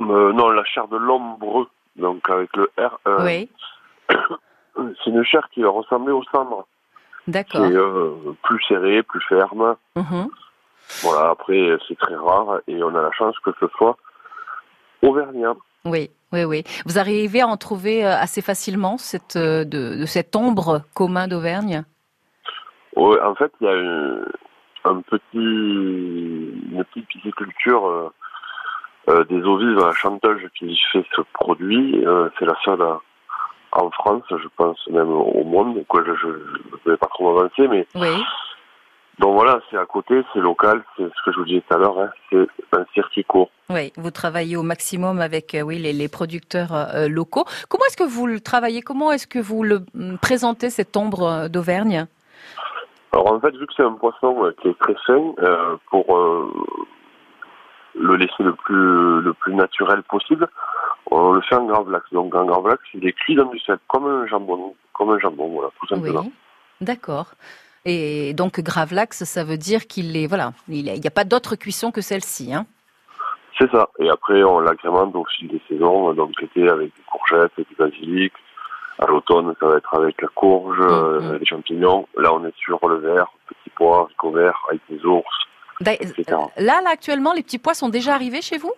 Euh, 0.00 0.32
non, 0.32 0.48
la 0.50 0.64
chair 0.64 0.88
de 0.88 0.96
l'ombre, 0.96 1.68
donc 1.96 2.28
avec 2.30 2.54
le 2.56 2.70
R. 2.78 2.98
euh, 3.08 3.24
Oui, 3.24 3.50
C'est 5.04 5.10
une 5.10 5.24
chair 5.24 5.46
qui 5.52 5.62
va 5.62 5.68
ressembler 5.70 6.12
au 6.12 6.22
cendre. 6.32 6.66
C'est 7.26 7.32
d'accord. 7.32 7.62
euh, 7.64 8.34
plus 8.42 8.62
serré, 8.66 9.02
plus 9.02 9.20
ferme. 9.28 9.76
Mhm. 9.96 10.28
Voilà, 11.02 11.30
après, 11.30 11.76
c'est 11.88 11.98
très 11.98 12.16
rare 12.16 12.60
et 12.66 12.82
on 12.82 12.94
a 12.94 13.02
la 13.02 13.12
chance 13.12 13.38
que 13.44 13.50
ce 13.60 13.66
soit 13.76 13.96
auvergnat. 15.04 15.54
Oui, 15.84 16.10
oui, 16.32 16.44
oui. 16.44 16.64
Vous 16.86 16.98
arrivez 16.98 17.42
à 17.42 17.46
en 17.46 17.56
trouver 17.56 18.04
euh, 18.04 18.16
assez 18.16 18.40
facilement 18.42 18.96
cette, 18.96 19.36
euh, 19.36 19.64
de, 19.64 20.04
ombre 20.36 20.82
commun 20.94 21.28
d'Auvergne? 21.28 21.84
Ouais, 22.96 23.20
en 23.20 23.34
fait, 23.34 23.52
il 23.60 23.66
y 23.66 23.70
a 23.70 23.74
une, 23.74 24.24
un 24.84 25.00
petit, 25.02 25.20
une 25.34 26.84
petite 26.84 27.06
pisciculture 27.08 27.86
euh, 27.86 28.12
euh, 29.10 29.24
des 29.24 29.42
eaux 29.42 29.58
vives 29.58 29.80
à 29.80 29.92
Chantage 29.92 30.46
qui 30.58 30.78
fait 30.92 31.04
ce 31.14 31.20
produit. 31.34 32.04
Euh, 32.06 32.28
c'est 32.38 32.46
la 32.46 32.56
seule 32.64 32.82
à- 32.82 33.00
en 33.72 33.90
France, 33.90 34.22
je 34.30 34.48
pense 34.56 34.78
même 34.86 35.10
au 35.10 35.42
monde. 35.42 35.84
Quoi, 35.88 36.04
je 36.04 36.28
ne 36.28 36.90
vais 36.92 36.96
pas 36.96 37.08
trop 37.08 37.34
m'avancer, 37.34 37.66
mais 37.66 37.86
Oui, 37.96 38.22
donc 39.18 39.34
voilà, 39.34 39.60
c'est 39.70 39.76
à 39.76 39.86
côté, 39.86 40.22
c'est 40.32 40.40
local, 40.40 40.82
c'est 40.96 41.04
ce 41.04 41.22
que 41.24 41.32
je 41.32 41.38
vous 41.38 41.44
disais 41.44 41.62
tout 41.68 41.74
à 41.74 41.78
l'heure. 41.78 41.98
Hein, 41.98 42.10
c'est 42.30 42.46
un 42.78 42.84
circuit 42.94 43.24
court. 43.24 43.50
oui. 43.70 43.92
Vous 43.96 44.10
travaillez 44.10 44.56
au 44.56 44.62
maximum 44.62 45.20
avec 45.20 45.54
euh, 45.54 45.60
oui 45.62 45.78
les, 45.78 45.92
les 45.92 46.08
producteurs 46.08 46.72
euh, 46.74 47.08
locaux. 47.08 47.44
Comment 47.68 47.84
est-ce 47.86 47.96
que 47.96 48.02
vous 48.08 48.26
le 48.26 48.40
travaillez? 48.40 48.82
Comment 48.82 49.12
est-ce 49.12 49.26
que 49.26 49.38
vous 49.38 49.62
le 49.62 49.80
mm, 49.94 50.16
présentez 50.18 50.68
cette 50.70 50.96
ombre 50.96 51.22
euh, 51.26 51.48
d'Auvergne? 51.48 52.06
Alors 53.12 53.32
en 53.32 53.40
fait, 53.40 53.52
vu 53.56 53.66
que 53.66 53.72
c'est 53.76 53.84
un 53.84 53.92
poisson 53.92 54.44
euh, 54.44 54.52
qui 54.60 54.68
est 54.68 54.78
très 54.80 54.94
euh, 55.08 55.76
pour 55.90 56.16
euh, 56.16 56.52
le 57.94 58.16
laisser 58.16 58.42
le 58.42 58.54
plus 58.54 59.20
le 59.20 59.32
plus 59.34 59.54
naturel 59.54 60.02
possible, 60.02 60.48
On 61.12 61.30
le 61.32 61.40
fait 61.42 61.54
en 61.54 61.66
gravlax. 61.66 62.04
Donc 62.12 62.34
en 62.34 62.44
gravlax, 62.44 62.82
il 62.94 63.06
est 63.06 63.12
cuit 63.12 63.36
dans 63.36 63.44
du 63.44 63.60
sel, 63.60 63.78
comme 63.86 64.06
un 64.06 64.26
jambon, 64.26 64.74
comme 64.92 65.10
un 65.10 65.18
jambon, 65.20 65.48
voilà, 65.48 65.70
tout 65.78 65.86
simplement. 65.86 66.22
Oui, 66.22 66.32
d'accord. 66.80 67.28
Et 67.84 68.32
donc 68.34 68.60
gravlax, 68.60 69.24
ça 69.24 69.44
veut 69.44 69.58
dire 69.58 69.86
qu'il 69.86 70.16
est 70.16 70.26
voilà, 70.26 70.52
il 70.68 70.84
n'y 70.84 71.06
a 71.06 71.10
pas 71.10 71.24
d'autre 71.24 71.56
cuisson 71.56 71.90
que 71.90 72.00
celle-ci, 72.00 72.54
hein 72.54 72.66
C'est 73.58 73.70
ça. 73.70 73.88
Et 73.98 74.08
après, 74.08 74.42
on 74.42 74.60
l'agrémente 74.60 75.14
au 75.14 75.24
fil 75.36 75.48
des 75.48 75.60
saisons. 75.68 76.12
Donc 76.14 76.30
l'été 76.40 76.68
avec 76.68 76.94
des 76.96 77.02
courgettes, 77.10 77.52
et 77.58 77.64
du 77.64 77.74
basilic. 77.76 78.32
À 79.00 79.06
l'automne, 79.06 79.52
ça 79.58 79.66
va 79.66 79.76
être 79.76 79.94
avec 79.94 80.22
la 80.22 80.28
courge, 80.28 80.78
Mhm. 80.78 81.38
les 81.38 81.46
champignons. 81.46 82.06
Là, 82.16 82.32
on 82.32 82.44
est 82.46 82.54
sur 82.56 82.78
le 82.88 82.96
vert, 82.98 83.26
petits 83.48 83.70
pois, 83.74 84.02
haricots 84.02 84.30
verts, 84.30 84.60
avec 84.68 84.80
des 84.88 85.04
ours, 85.04 85.34
là, 86.56 86.80
actuellement, 86.90 87.32
les 87.32 87.42
petits 87.42 87.58
pois 87.58 87.74
sont 87.74 87.88
déjà 87.88 88.14
arrivés 88.14 88.42
chez 88.42 88.58
vous? 88.58 88.72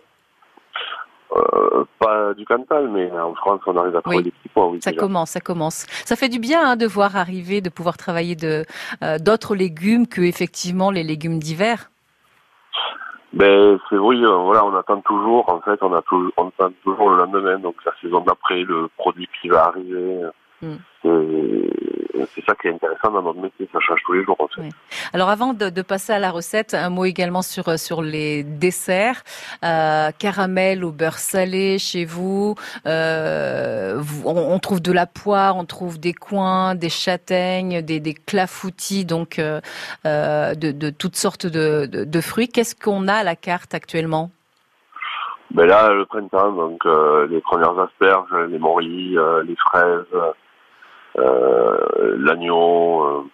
Euh, 1.35 1.85
pas 1.99 2.35
du 2.35 2.45
Cantal, 2.47 2.88
mais 2.88 3.11
en 3.11 3.35
France, 3.35 3.61
on 3.66 3.76
arrive 3.76 3.97
à 3.97 4.00
trouver 4.00 4.18
Oui. 4.18 4.23
des 4.25 4.30
petits 4.30 4.49
pois. 4.49 4.68
Oui, 4.68 4.78
Ça 4.80 4.90
déjà. 4.90 5.00
commence, 5.00 5.30
ça 5.30 5.40
commence. 5.40 5.87
Ça 6.04 6.14
fait 6.16 6.28
du 6.28 6.38
bien 6.38 6.64
hein, 6.71 6.76
de 6.76 6.87
voir 6.87 7.16
arriver, 7.16 7.61
de 7.61 7.68
pouvoir 7.68 7.97
travailler 7.97 8.37
de 8.37 8.64
euh, 9.02 9.18
d'autres 9.18 9.54
légumes 9.56 10.06
que 10.06 10.21
effectivement 10.21 10.90
les 10.90 11.02
légumes 11.02 11.38
d'hiver. 11.38 11.90
Ben, 13.33 13.78
c'est 13.90 13.99
oui, 13.99 14.25
euh, 14.25 14.37
voilà, 14.37 14.64
on 14.64 14.75
attend 14.76 15.00
toujours, 15.02 15.49
en 15.52 15.61
fait, 15.61 15.78
on, 15.83 15.92
a 15.95 16.00
on 16.38 16.49
attend 16.49 16.73
toujours 16.85 17.11
le 17.11 17.18
lendemain, 17.18 17.59
donc 17.59 17.75
la 17.85 17.92
saison 18.00 18.21
d'après, 18.21 18.62
le 18.62 18.88
produit 18.97 19.28
qui 19.40 19.49
va 19.49 19.64
arriver. 19.66 20.21
Mm. 20.63 20.77
Et 21.05 22.27
C'est 22.35 22.45
ça 22.45 22.55
qui 22.55 22.69
est 22.69 22.73
intéressant 22.73 23.11
dans 23.11 23.23
notre 23.23 23.41
métier, 23.41 23.69
ça 23.73 23.79
change 23.81 24.01
tous 24.05 24.15
les 24.15 24.25
jours, 24.25 24.37
en 24.39 24.49
fait. 24.49 24.63
Oui. 24.63 24.71
Alors 25.13 25.29
avant 25.29 25.53
de, 25.53 25.69
de 25.71 25.83
passer 25.83 26.13
à 26.13 26.19
la 26.19 26.31
recette, 26.31 26.75
un 26.75 26.91
mot 26.91 27.05
également 27.05 27.43
sur 27.43 27.69
euh, 27.69 27.77
sur 27.77 28.03
les 28.03 28.43
desserts, 28.43 29.23
euh, 29.65 30.11
caramel 30.19 30.85
au 30.85 30.93
beurre 30.93 31.19
salé 31.19 31.79
chez 31.79 32.05
vous. 32.05 32.55
Euh, 32.87 34.03
on, 34.25 34.37
on 34.37 34.59
trouve 34.59 34.81
de 34.81 34.93
la 34.93 35.07
poire, 35.07 35.57
on 35.57 35.65
trouve 35.65 36.01
des 36.01 36.15
coins, 36.15 36.75
des 36.75 36.89
châtaignes, 36.89 37.83
des, 37.83 38.01
des 38.01 38.15
clafoutis, 38.15 39.05
donc 39.05 39.39
euh, 39.39 39.61
euh, 40.07 40.55
de, 40.55 40.73
de 40.73 40.91
toutes 40.91 41.17
sortes 41.17 41.47
de, 41.47 41.87
de, 41.87 42.21
fruits. 42.21 42.49
Qu'est-ce 42.49 42.75
qu'on 42.75 43.09
a 43.09 43.15
à 43.15 43.25
la 43.25 43.37
carte 43.37 43.75
actuellement? 43.75 44.31
Ben 45.53 45.67
là, 45.67 45.93
le 45.93 46.05
printemps, 46.07 46.53
donc 46.53 46.85
euh, 46.87 47.27
les 47.29 47.41
premières 47.41 47.79
asperges, 47.79 48.33
les 48.49 48.59
morilles, 48.59 49.17
euh, 49.17 49.43
les 49.45 49.57
fraises, 49.57 50.05
euh, 50.15 50.33
l'agneau, 51.16 53.02
euh, 53.02 53.25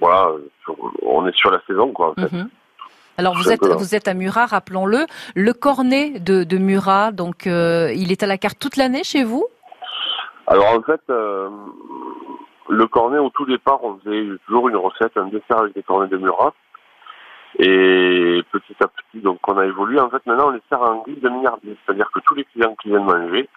voilà, 0.00 0.32
on 1.02 1.26
est 1.26 1.36
sur 1.36 1.50
la 1.50 1.60
saison, 1.66 1.92
quoi, 1.92 2.10
en 2.10 2.14
fait. 2.14 2.32
Mhm. 2.32 2.48
Alors 3.16 3.36
vous 3.36 3.52
êtes 3.52 3.64
vous 3.64 3.94
êtes 3.94 4.08
à 4.08 4.14
Murat, 4.14 4.46
rappelons-le. 4.46 5.06
Le 5.36 5.52
cornet 5.52 6.18
de, 6.18 6.42
de 6.42 6.58
Murat, 6.58 7.12
donc 7.12 7.46
euh, 7.46 7.92
il 7.94 8.10
est 8.10 8.24
à 8.24 8.26
la 8.26 8.38
carte 8.38 8.58
toute 8.58 8.76
l'année 8.76 9.04
chez 9.04 9.22
vous? 9.22 9.46
Alors 10.48 10.74
en 10.76 10.82
fait, 10.82 11.00
euh, 11.10 11.48
le 12.68 12.86
cornet 12.88 13.18
au 13.18 13.30
tout 13.30 13.46
départ, 13.46 13.84
on 13.84 13.98
faisait 13.98 14.26
toujours 14.46 14.68
une 14.68 14.76
recette, 14.76 15.16
un 15.16 15.26
dessert 15.26 15.58
avec 15.58 15.74
des 15.74 15.84
cornets 15.84 16.08
de 16.08 16.16
Murat. 16.16 16.54
Et 17.60 18.42
petit 18.50 18.74
à 18.82 18.88
petit, 18.88 19.22
donc 19.22 19.38
on 19.46 19.56
a 19.58 19.64
évolué. 19.64 20.00
En 20.00 20.10
fait, 20.10 20.26
maintenant, 20.26 20.48
on 20.48 20.50
les 20.50 20.62
sert 20.68 20.82
en 20.82 21.04
guise 21.06 21.20
de 21.20 21.28
milliardier. 21.28 21.76
C'est-à-dire 21.86 22.10
que 22.12 22.18
tous 22.26 22.34
les 22.34 22.44
clients 22.44 22.74
qui 22.82 22.88
viennent 22.88 23.04
manger, 23.04 23.48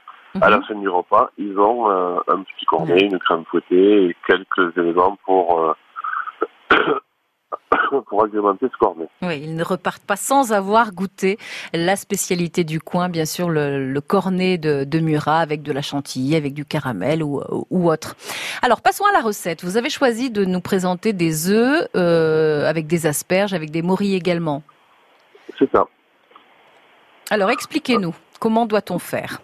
à 0.41 0.50
la 0.50 0.57
Mhm. 0.57 0.63
fin 0.65 0.75
du 0.75 0.89
repas, 0.89 1.29
ils 1.38 1.57
ont 1.57 1.89
euh, 1.89 2.19
un 2.27 2.41
petit 2.43 2.65
cornet, 2.65 3.00
une 3.01 3.19
crème 3.19 3.43
fouettée 3.50 4.05
et 4.05 4.15
quelques 4.27 4.77
éléments 4.77 5.17
pour 5.25 5.60
euh, 5.60 5.74
pour 8.10 8.24
agrémenter 8.24 8.67
ce 8.72 8.77
cornet. 8.77 9.07
Oui, 9.22 9.39
ils 9.41 9.55
ne 9.55 9.63
repartent 9.63 10.03
pas 10.05 10.15
sans 10.17 10.51
avoir 10.51 10.91
goûté 10.91 11.38
la 11.74 11.96
spécialité 11.96 12.63
du 12.63 12.79
coin, 12.81 13.07
bien 13.10 13.25
sûr, 13.25 13.50
le, 13.50 13.91
le 13.91 14.01
cornet 14.01 14.57
de, 14.57 14.84
de 14.84 15.00
Murat 15.00 15.39
avec 15.39 15.63
de 15.63 15.72
la 15.72 15.81
chantilly, 15.81 16.36
avec 16.36 16.53
du 16.53 16.65
caramel 16.65 17.24
ou, 17.24 17.41
ou 17.69 17.89
autre. 17.89 18.15
Alors, 18.62 18.81
passons 18.81 19.05
à 19.05 19.13
la 19.13 19.22
recette. 19.22 19.63
Vous 19.63 19.77
avez 19.77 19.89
choisi 19.89 20.29
de 20.29 20.43
nous 20.46 20.60
présenter 20.62 21.13
des 21.13 21.50
œufs 21.50 21.88
euh, 21.96 22.67
avec 22.69 22.88
des 22.88 23.05
asperges, 23.07 23.53
avec 23.53 23.72
des 23.72 23.81
morilles 23.81 24.16
également. 24.16 24.61
C'est 25.57 25.72
ça. 25.72 25.85
Alors, 27.29 27.50
expliquez-nous, 27.50 28.13
comment 28.40 28.66
doit-on 28.66 29.00
faire? 29.00 29.42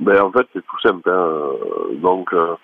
Ben, 0.00 0.20
en 0.22 0.32
fait, 0.32 0.46
c'est 0.52 0.64
tout 0.66 0.80
simple. 0.80 1.08
hein. 1.10 1.50
Donc, 1.94 2.32
euh, 2.32 2.56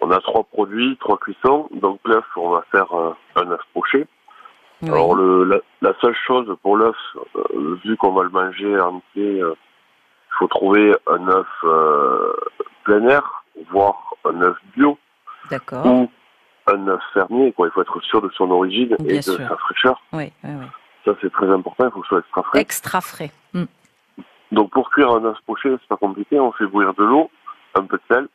on 0.00 0.10
a 0.10 0.18
trois 0.20 0.44
produits, 0.44 0.96
trois 0.98 1.18
cuissons. 1.18 1.68
Donc, 1.72 2.00
l'œuf, 2.04 2.24
on 2.36 2.50
va 2.50 2.64
faire 2.72 2.92
euh, 2.92 3.12
un 3.36 3.50
œuf 3.50 3.60
poché. 3.72 4.06
Oui. 4.82 4.88
Alors, 4.88 5.14
le, 5.14 5.44
la, 5.44 5.58
la 5.82 5.92
seule 6.00 6.16
chose 6.26 6.54
pour 6.62 6.76
l'œuf, 6.76 6.96
euh, 7.36 7.78
vu 7.84 7.96
qu'on 7.96 8.12
va 8.12 8.22
le 8.24 8.30
manger 8.30 8.78
entier, 8.80 9.38
il 9.38 9.54
faut 10.38 10.48
trouver 10.48 10.94
un 11.06 11.28
œuf 11.28 11.46
plein 12.84 13.06
air, 13.08 13.44
voire 13.70 14.14
un 14.24 14.40
œuf 14.42 14.56
bio, 14.76 14.98
D'accord. 15.50 15.86
ou 15.86 16.10
un 16.66 16.88
œuf 16.88 17.00
fermier. 17.12 17.52
Quoi. 17.52 17.68
Il 17.68 17.70
faut 17.72 17.82
être 17.82 18.00
sûr 18.02 18.20
de 18.22 18.30
son 18.30 18.50
origine 18.50 18.96
Bien 18.98 19.14
et 19.14 19.16
de 19.18 19.22
sûr. 19.22 19.36
sa 19.48 19.56
fraîcheur. 19.56 20.00
Oui, 20.12 20.32
oui, 20.42 20.50
oui. 20.60 20.66
Ça, 21.04 21.12
c'est 21.20 21.30
très 21.32 21.48
important. 21.50 21.84
Il 21.86 21.90
faut 21.92 22.00
que 22.00 22.06
ce 22.06 22.08
soit 22.08 22.18
extra 22.20 22.42
frais. 22.42 22.60
Extra 22.60 23.00
frais. 23.00 23.30
Mm. 23.52 23.64
Donc 24.54 24.70
pour 24.70 24.90
cuire 24.90 25.10
un 25.10 25.24
œuf 25.24 25.36
poché, 25.46 25.68
c'est 25.70 25.88
pas 25.88 25.96
compliqué, 25.96 26.38
on 26.38 26.52
fait 26.52 26.66
bouillir 26.66 26.94
de 26.94 27.04
l'eau, 27.04 27.30
un 27.74 27.84
peu 27.84 27.96
de 27.96 28.02
sel, 28.14 28.28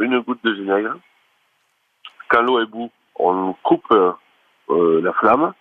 une 0.00 0.18
goutte 0.20 0.42
de 0.44 0.50
vinaigre. 0.50 0.96
Quand 2.28 2.42
l'eau 2.42 2.60
est 2.60 2.66
bout, 2.66 2.90
on 3.16 3.54
coupe 3.62 3.92
euh, 3.92 5.00
la 5.00 5.12
flamme, 5.12 5.52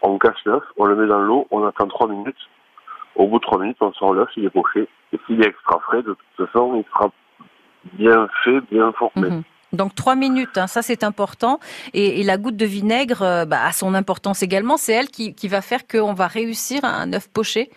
on 0.00 0.18
casse 0.18 0.42
l'œuf, 0.46 0.62
on 0.78 0.86
le 0.86 0.96
met 0.96 1.06
dans 1.06 1.20
l'eau, 1.20 1.46
on 1.50 1.66
attend 1.66 1.86
trois 1.88 2.08
minutes. 2.08 2.48
Au 3.16 3.26
bout 3.26 3.38
de 3.38 3.42
trois 3.42 3.58
minutes, 3.58 3.76
on 3.80 3.92
sort 3.92 4.14
l'œuf, 4.14 4.30
il 4.36 4.46
est 4.46 4.50
poché. 4.50 4.88
Et 5.12 5.18
s'il 5.26 5.42
est 5.42 5.48
extra 5.48 5.78
frais, 5.80 6.02
de 6.02 6.14
toute 6.14 6.46
façon, 6.46 6.76
il 6.76 6.84
sera 6.92 7.10
bien 7.94 8.28
fait, 8.44 8.60
bien 8.70 8.92
formé. 8.92 9.28
Mhm. 9.28 9.42
Donc 9.72 9.94
trois 9.94 10.14
minutes, 10.14 10.56
hein, 10.56 10.66
ça 10.66 10.80
c'est 10.80 11.04
important. 11.04 11.60
Et, 11.92 12.20
et 12.20 12.24
la 12.24 12.38
goutte 12.38 12.56
de 12.56 12.64
vinaigre 12.64 13.22
euh, 13.22 13.44
bah, 13.44 13.66
a 13.66 13.72
son 13.72 13.92
importance 13.94 14.42
également. 14.42 14.78
C'est 14.78 14.92
elle 14.92 15.08
qui, 15.08 15.34
qui 15.34 15.48
va 15.48 15.60
faire 15.60 15.86
qu'on 15.86 16.14
va 16.14 16.26
réussir 16.26 16.84
un 16.84 17.12
œuf 17.12 17.28
poché. 17.28 17.68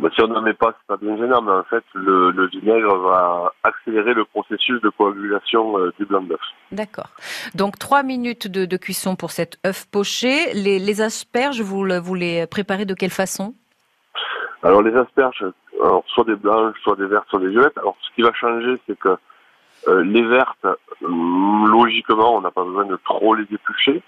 Ben, 0.00 0.10
si 0.14 0.22
on 0.22 0.28
n'en 0.28 0.40
met 0.40 0.54
pas, 0.54 0.72
c'est 0.78 0.86
pas 0.86 0.96
bien 0.96 1.16
gênant, 1.18 1.42
mais 1.42 1.52
en 1.52 1.64
fait, 1.64 1.84
le, 1.94 2.30
le 2.30 2.46
vinaigre 2.46 2.96
va 2.96 3.52
accélérer 3.62 4.14
le 4.14 4.24
processus 4.24 4.80
de 4.80 4.88
coagulation 4.88 5.78
euh, 5.78 5.92
du 5.98 6.06
blanc 6.06 6.22
d'œuf. 6.22 6.40
D'accord. 6.72 7.10
Donc 7.54 7.78
trois 7.78 8.02
minutes 8.02 8.48
de, 8.48 8.64
de 8.64 8.76
cuisson 8.78 9.14
pour 9.14 9.30
cet 9.30 9.58
œuf 9.66 9.86
poché. 9.92 10.54
Les, 10.54 10.78
les 10.78 11.02
asperges, 11.02 11.60
vous, 11.60 11.84
le- 11.84 11.98
vous 11.98 12.14
les 12.14 12.46
préparez 12.46 12.86
de 12.86 12.94
quelle 12.94 13.10
façon? 13.10 13.54
Alors 14.62 14.82
les 14.82 14.94
asperges, 14.94 15.44
alors, 15.80 16.04
soit 16.08 16.24
des 16.24 16.36
blanches, 16.36 16.76
soit 16.82 16.96
des 16.96 17.06
vertes, 17.06 17.26
soit 17.28 17.40
des 17.40 17.48
violettes. 17.48 17.76
Alors 17.78 17.96
ce 18.00 18.14
qui 18.14 18.22
va 18.22 18.32
changer, 18.32 18.76
c'est 18.86 18.98
que 18.98 19.16
euh, 19.88 20.02
les 20.04 20.22
vertes, 20.22 20.66
hum, 21.02 21.66
logiquement, 21.70 22.36
on 22.36 22.40
n'a 22.40 22.50
pas 22.50 22.64
besoin 22.64 22.86
de 22.86 22.98
trop 23.04 23.34
les 23.34 23.44
éplucher. 23.52 24.02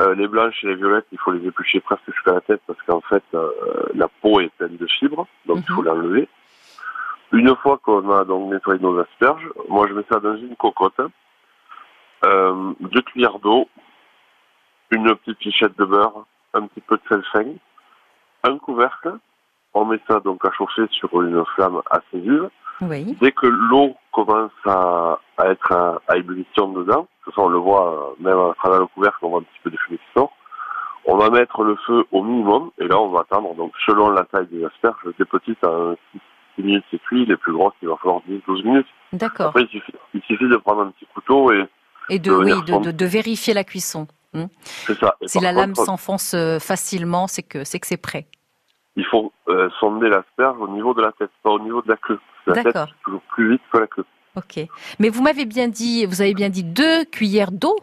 Euh, 0.00 0.14
les 0.16 0.26
blanches 0.26 0.62
et 0.64 0.68
les 0.68 0.74
violettes, 0.74 1.06
il 1.12 1.18
faut 1.18 1.30
les 1.30 1.46
éplucher 1.46 1.80
presque 1.80 2.02
jusqu'à 2.12 2.32
la 2.34 2.40
tête 2.40 2.60
parce 2.66 2.80
qu'en 2.82 3.00
fait, 3.02 3.22
euh, 3.34 3.50
la 3.94 4.08
peau 4.08 4.40
est 4.40 4.48
pleine 4.56 4.76
de 4.76 4.86
fibres, 4.86 5.26
donc 5.46 5.58
il 5.68 5.74
faut 5.74 5.82
Mhm. 5.82 5.88
l'enlever. 5.88 6.28
Une 7.32 7.54
fois 7.56 7.78
qu'on 7.78 8.10
a 8.10 8.24
donc 8.24 8.52
nettoyé 8.52 8.80
nos 8.80 8.98
asperges, 8.98 9.48
moi 9.68 9.86
je 9.88 9.94
mets 9.94 10.04
ça 10.10 10.18
dans 10.20 10.36
une 10.36 10.56
cocotte, 10.56 11.00
euh, 12.24 12.72
deux 12.80 13.02
cuillères 13.02 13.38
d'eau, 13.38 13.68
une 14.90 15.14
petite 15.16 15.38
fichette 15.38 15.76
de 15.78 15.84
beurre, 15.84 16.26
un 16.54 16.66
petit 16.66 16.80
peu 16.80 16.96
de 16.96 17.02
sel 17.08 17.22
fin, 17.32 17.44
un 18.44 18.58
couvercle, 18.58 19.18
on 19.74 19.84
met 19.84 19.98
ça 20.08 20.20
donc 20.20 20.44
à 20.44 20.50
chauffer 20.52 20.82
sur 20.90 21.20
une 21.22 21.44
flamme 21.54 21.80
assez 21.90 22.18
vive. 22.20 22.48
Oui. 22.80 23.16
Dès 23.20 23.32
que 23.32 23.46
l'eau 23.46 23.94
commence 24.12 24.50
à, 24.64 25.18
à 25.38 25.46
être 25.48 25.72
à, 25.72 26.00
à 26.08 26.16
ébullition 26.16 26.68
dedans, 26.68 27.02
de 27.02 27.06
toute 27.24 27.34
façon 27.34 27.46
on 27.46 27.50
le 27.50 27.58
voit 27.58 27.92
euh, 27.92 28.22
même 28.22 28.38
à 28.38 28.54
travers 28.58 28.80
le 28.80 28.86
couvercle, 28.88 29.18
on 29.22 29.30
voit 29.30 29.40
un 29.40 29.42
petit 29.42 29.60
peu 29.62 29.70
de 29.70 29.76
fumée 29.76 29.98
qui 29.98 30.04
sort. 30.20 30.32
On 31.06 31.16
va 31.16 31.28
mettre 31.30 31.62
le 31.62 31.76
feu 31.86 32.04
au 32.12 32.22
minimum 32.22 32.70
et 32.78 32.88
là 32.88 32.98
on 32.98 33.10
va 33.10 33.20
attendre 33.20 33.54
donc 33.54 33.72
selon 33.86 34.10
la 34.10 34.24
taille 34.24 34.46
des 34.50 34.64
asperges, 34.64 34.96
des 35.18 35.24
petites 35.24 35.62
à 35.64 35.94
6 36.56 36.62
minutes 36.62 36.84
c'est 36.90 36.98
cuit, 37.02 37.26
les 37.26 37.36
plus 37.36 37.52
grosses 37.52 37.74
il 37.82 37.88
va 37.88 37.96
falloir 37.96 38.20
10-12 38.28 38.64
minutes. 38.64 38.86
D'accord. 39.12 39.48
Après 39.48 39.62
il 39.62 39.68
suffit, 39.68 39.92
il 40.14 40.22
suffit 40.22 40.48
de 40.48 40.56
prendre 40.56 40.82
un 40.82 40.90
petit 40.90 41.06
couteau 41.14 41.52
et 41.52 41.64
Et 42.10 42.18
de, 42.18 42.30
de 42.30 42.34
oui, 42.36 42.42
venir 42.44 42.62
de, 42.64 42.70
fondre. 42.72 42.86
de, 42.86 42.90
de 42.92 43.04
vérifier 43.06 43.54
la 43.54 43.64
cuisson. 43.64 44.06
c'est 44.64 44.98
ça. 44.98 45.14
Et 45.20 45.28
Si 45.28 45.38
la 45.40 45.52
lame 45.52 45.74
s'enfonce 45.76 46.34
euh, 46.34 46.58
facilement, 46.58 47.28
c'est 47.28 47.42
que 47.44 47.62
c'est 47.64 47.78
que 47.78 47.86
c'est 47.86 47.96
prêt. 47.96 48.26
Il 48.96 49.04
faut 49.06 49.32
euh, 49.48 49.68
sonder 49.80 50.08
l'asperge 50.08 50.56
au 50.60 50.68
niveau 50.68 50.94
de 50.94 51.02
la 51.02 51.12
tête, 51.12 51.30
pas 51.42 51.50
au 51.50 51.58
niveau 51.58 51.82
de 51.82 51.88
la 51.88 51.96
queue. 51.96 52.18
La 52.46 52.62
tête 52.62 52.76
toujours 53.04 53.22
plus 53.32 53.50
vite 53.52 53.62
que 53.72 53.78
la 53.78 53.86
queue. 53.86 54.04
Ok. 54.36 54.60
Mais 54.98 55.08
vous 55.08 55.22
m'avez 55.22 55.44
bien 55.46 55.68
dit, 55.68 56.04
vous 56.06 56.20
avez 56.20 56.34
bien 56.34 56.48
dit 56.50 56.64
deux 56.64 57.04
cuillères 57.04 57.52
d'eau. 57.52 57.76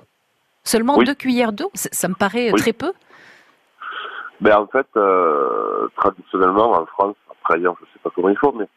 Seulement 0.63 0.97
Oui. 0.97 1.05
deux 1.05 1.15
cuillères 1.15 1.53
d'eau. 1.53 1.71
Ça 1.73 2.07
me 2.07 2.13
paraît 2.13 2.51
Oui. 2.51 2.59
très 2.59 2.73
peu. 2.73 2.93
Ben 4.41 4.57
en 4.57 4.67
fait, 4.67 4.87
euh, 4.97 5.87
traditionnellement 5.97 6.71
en 6.71 6.85
France, 6.87 7.15
après 7.29 7.55
ailleurs 7.55 7.75
je 7.79 7.85
sais 7.93 7.99
pas 8.03 8.09
comment 8.13 8.29
il 8.29 8.37
faut, 8.37 8.51
mais 8.53 8.67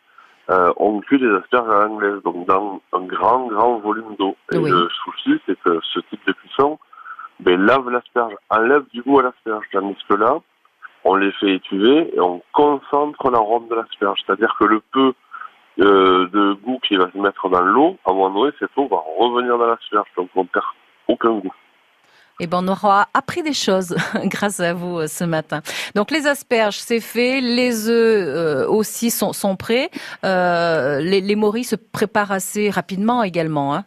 euh, 0.51 0.73
on 0.77 1.01
cuit 1.01 1.19
les 1.19 1.35
asperges 1.37 1.69
à 1.71 1.85
l'anglaise, 1.87 2.23
donc 2.23 2.47
dans 2.47 2.81
un 2.93 3.01
grand 3.01 3.47
grand 3.49 3.79
volume 3.79 4.15
d'eau. 4.19 4.37
Et 4.53 4.59
Oui. 4.59 4.71
le 4.71 4.89
souci, 5.05 5.41
c'est 5.47 5.59
que 5.61 5.81
ce 5.83 6.01
type 6.01 6.21
de 6.27 6.33
cuisson, 6.33 6.79
ben 7.41 7.61
lave 7.65 7.89
l'asperge, 7.91 8.35
enlève 8.51 8.85
du 8.93 9.03
goût 9.03 9.21
à 9.21 9.23
l'asperge, 9.23 9.65
tandis 9.73 9.97
que 10.09 10.15
là, 10.15 10.39
on 11.05 11.17
les 11.17 11.33
fait 11.33 11.55
étuver 11.55 12.13
et 12.15 12.21
on 12.21 12.43
concentre 12.53 13.31
l'arôme 13.31 13.69
de 13.69 13.75
l'asperge, 13.75 14.21
c'est-à-dire 14.25 14.55
que 14.59 14.65
le 14.65 14.81
peu 14.93 15.13
euh, 15.81 16.29
de 16.29 16.55
goût 16.55 16.79
qui 16.87 16.97
va 16.97 17.11
se 17.11 17.19
mettre 17.19 17.49
dans 17.49 17.63
l'eau, 17.63 17.99
à 18.05 18.11
un 18.11 18.15
moment 18.15 18.31
donné, 18.31 18.53
cette 18.59 18.71
eau 18.77 18.89
va 18.89 19.03
revenir 19.19 19.59
dans 19.59 19.67
l'asperge. 19.67 20.07
Donc 20.17 20.31
on 20.35 20.45
perd 20.47 20.65
aucun 21.09 21.33
goût. 21.33 21.53
Eh 22.41 22.49
ben, 22.49 22.61
on 22.63 22.69
aura 22.69 23.07
appris 23.15 23.43
des 23.43 23.53
choses 23.53 23.95
grâce 24.25 24.59
à 24.59 24.75
vous 24.75 25.01
euh, 25.01 25.07
ce 25.07 25.25
matin. 25.25 25.61
Donc 25.95 26.11
les 26.11 26.27
asperges, 26.27 26.79
c'est 26.79 27.01
fait. 27.01 27.41
Les 27.41 27.89
œufs 27.89 27.95
euh, 27.95 28.67
aussi 28.69 29.11
sont, 29.11 29.33
sont 29.33 29.57
prêts. 29.57 29.91
Euh, 30.25 31.01
les, 31.01 31.21
les 31.21 31.37
morilles 31.37 31.65
se 31.65 31.77
préparent 31.77 32.33
assez 32.33 32.71
rapidement 32.71 33.23
également. 33.23 33.75
Hein. 33.75 33.85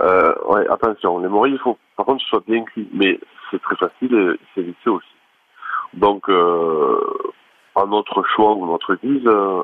Euh, 0.00 0.34
ouais, 0.48 0.66
attention, 0.68 1.18
les 1.18 1.28
morilles, 1.28 1.54
il 1.54 1.60
faut 1.60 1.78
par 1.96 2.06
contre 2.06 2.18
que 2.18 2.24
ce 2.24 2.30
soit 2.30 2.44
bien 2.46 2.64
cuit, 2.64 2.88
mais 2.92 3.20
c'est 3.50 3.62
très 3.62 3.76
facile 3.76 4.14
et 4.14 4.40
c'est 4.54 4.62
vite 4.62 4.76
aussi. 4.86 5.06
Donc, 5.94 6.28
euh, 6.28 7.00
à 7.74 7.84
notre 7.86 8.22
choix 8.34 8.52
ou 8.54 8.66
notre 8.66 8.94
guise, 8.96 9.26
euh, 9.26 9.62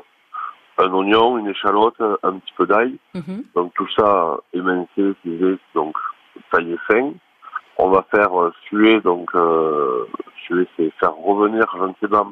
un 0.77 0.93
oignon, 0.93 1.37
une 1.37 1.47
échalote, 1.47 1.99
un 2.23 2.33
petit 2.39 2.53
peu 2.57 2.65
d'ail. 2.65 2.97
Mhm. 3.13 3.43
Donc 3.55 3.73
tout 3.75 3.87
ça 3.97 4.37
émincé, 4.53 5.13
pisé, 5.23 5.57
donc 5.75 5.95
taillé 6.51 6.77
fin. 6.87 7.11
On 7.77 7.89
va 7.89 8.05
faire 8.13 8.39
euh, 8.41 8.53
suer, 8.65 8.99
donc 9.01 9.29
euh, 9.35 10.05
suer, 10.43 10.67
c'est 10.77 10.91
faire 10.99 11.15
revenir 11.15 11.65
gentiment 11.77 12.31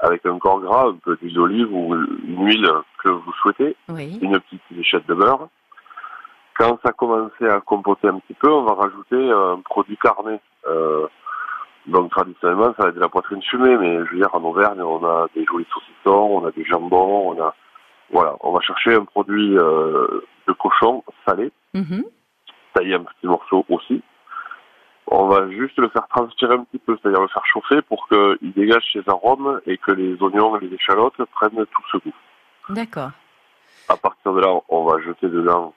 avec 0.00 0.26
un 0.26 0.38
corps 0.38 0.60
gras, 0.60 0.88
un 0.88 0.96
peu 0.96 1.16
d'huile 1.16 1.34
d'olive 1.34 1.72
ou 1.72 1.94
une 1.94 2.44
huile 2.46 2.68
que 3.02 3.08
vous 3.10 3.32
souhaitez, 3.40 3.76
Oui. 3.88 4.18
une 4.20 4.38
petite 4.40 4.62
lichette 4.70 5.06
de 5.06 5.14
beurre. 5.14 5.48
Quand 6.58 6.78
ça 6.84 6.92
commençait 6.92 7.48
à 7.48 7.60
compoter 7.60 8.08
un 8.08 8.18
petit 8.18 8.34
peu, 8.34 8.50
on 8.50 8.64
va 8.64 8.74
rajouter 8.74 9.30
un 9.30 9.60
produit 9.64 9.96
carné. 9.96 10.40
Euh, 10.66 11.06
donc 11.92 12.10
traditionnellement, 12.10 12.74
ça 12.76 12.84
va 12.84 12.88
être 12.88 12.96
de 12.96 13.00
la 13.00 13.08
poitrine 13.08 13.42
fumée, 13.42 13.76
mais 13.76 13.98
je 14.06 14.10
veux 14.10 14.16
dire, 14.16 14.34
en 14.34 14.42
Auvergne, 14.42 14.80
on 14.82 15.04
a 15.04 15.26
des 15.34 15.44
jolis 15.44 15.66
saucissons, 15.72 16.40
on 16.42 16.46
a 16.46 16.50
du 16.50 16.64
jambon, 16.64 17.30
on 17.34 17.42
a... 17.42 17.54
Voilà, 18.10 18.36
on 18.40 18.52
va 18.52 18.60
chercher 18.60 18.94
un 18.94 19.04
produit 19.04 19.56
euh, 19.56 20.20
de 20.46 20.52
cochon 20.52 21.02
salé, 21.26 21.50
Mhm. 21.74 22.04
taillé 22.74 22.96
en 22.96 23.04
petits 23.04 23.26
morceaux 23.26 23.64
aussi. 23.70 24.02
On 25.06 25.26
va 25.28 25.50
juste 25.50 25.78
le 25.78 25.88
faire 25.88 26.06
transpirer 26.08 26.54
un 26.54 26.64
petit 26.64 26.78
peu, 26.78 26.96
c'est-à-dire 27.00 27.20
le 27.22 27.28
faire 27.28 27.44
chauffer 27.46 27.82
pour 27.82 28.06
qu'il 28.08 28.52
dégage 28.52 28.84
ses 28.92 29.02
arômes 29.08 29.60
et 29.66 29.76
que 29.78 29.92
les 29.92 30.20
oignons 30.22 30.56
et 30.58 30.66
les 30.66 30.74
échalotes 30.74 31.22
prennent 31.32 31.66
tout 31.66 31.82
ce 31.90 31.96
goût. 31.98 32.14
D'accord. 32.68 33.10
À 33.88 33.96
partir 33.96 34.32
de 34.32 34.40
là, 34.40 34.48
on 34.68 34.84
va 34.84 35.00
jeter 35.02 35.28
dedans 35.28 35.74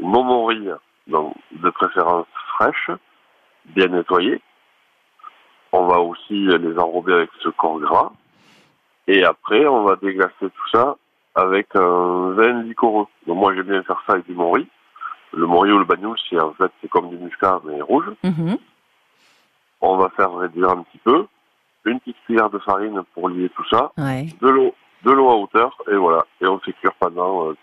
nos 0.00 0.22
morilles, 0.22 0.74
donc 1.06 1.34
de 1.52 1.70
préférence 1.70 2.26
fraîches, 2.56 2.90
bien 3.66 3.86
nettoyées. 3.88 4.40
On 5.78 5.86
va 5.86 5.98
aussi 6.00 6.34
les 6.46 6.78
enrober 6.78 7.12
avec 7.12 7.30
ce 7.42 7.48
corps 7.50 7.78
gras. 7.80 8.10
Et 9.08 9.24
après, 9.24 9.66
on 9.66 9.84
va 9.84 9.96
déglacer 9.96 10.32
tout 10.40 10.68
ça 10.72 10.96
avec 11.34 11.66
un 11.74 12.30
vin 12.30 12.62
liquoreux. 12.62 13.06
Donc 13.26 13.36
moi, 13.36 13.54
j'aime 13.54 13.66
bien 13.66 13.82
faire 13.82 14.02
ça 14.06 14.14
avec 14.14 14.26
du 14.26 14.34
mori. 14.34 14.66
Le 15.34 15.46
mori 15.46 15.70
ou 15.72 15.78
le 15.78 15.84
bagnoul, 15.84 16.16
c'est 16.30 16.40
en 16.40 16.52
fait 16.54 16.70
c'est 16.80 16.88
comme 16.88 17.10
du 17.10 17.16
muscat 17.18 17.60
mais 17.64 17.80
rouge. 17.82 18.06
Mhm. 18.24 18.56
On 19.82 19.96
va 19.98 20.08
faire 20.16 20.32
réduire 20.34 20.70
un 20.70 20.82
petit 20.82 20.98
peu, 21.04 21.26
une 21.84 22.00
petite 22.00 22.16
cuillère 22.24 22.48
de 22.48 22.58
farine 22.58 23.02
pour 23.12 23.28
lier 23.28 23.50
tout 23.54 23.64
ça, 23.68 23.92
Ouais. 23.98 24.26
de 24.40 24.48
l'eau, 24.48 24.74
de 25.04 25.10
l'eau 25.12 25.28
à 25.28 25.36
hauteur 25.36 25.76
et 25.92 25.96
voilà. 25.96 26.24
Et 26.40 26.46
on 26.46 26.58
fait 26.60 26.72
cuire 26.72 26.94
pendant 26.98 27.50
euh, 27.50 27.56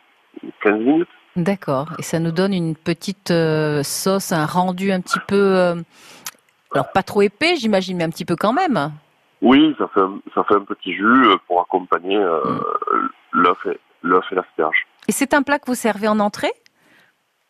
15 0.62 0.80
minutes. 0.80 1.10
D'accord. 1.36 1.88
Et 1.98 2.04
ça 2.04 2.20
nous 2.20 2.32
donne 2.32 2.54
une 2.54 2.76
petite 2.76 3.32
euh, 3.32 3.82
sauce, 3.82 4.32
un 4.32 4.46
rendu 4.46 4.92
un 4.92 5.02
petit 5.02 5.20
peu, 5.28 5.36
euh, 5.58 5.76
alors 6.74 6.92
pas 6.92 7.04
trop 7.04 7.22
épais, 7.22 7.56
j'imagine, 7.56 7.98
mais 7.98 8.04
un 8.04 8.10
petit 8.10 8.26
peu 8.26 8.36
quand 8.36 8.54
même. 8.54 8.92
Oui, 9.42 9.76
ça 9.78 9.88
fait 9.94 10.02
un, 10.02 10.20
ça 10.34 10.44
fait 10.46 10.56
un 10.56 10.64
petit 10.64 10.94
jus 10.94 11.28
euh, 11.28 11.36
pour 11.48 11.62
accompagner 11.62 12.18
euh, 12.18 12.40
l'œuf 13.34 13.58
et 13.66 13.80
l'œuf 14.02 14.26
et 14.32 14.36
l'asperge. 14.36 14.88
Et 15.08 15.12
c'est 15.12 15.34
un 15.34 15.44
plat 15.44 15.60
que 15.60 15.66
vous 15.66 15.76
servez 15.76 16.08
en 16.08 16.20
entrée? 16.20 16.54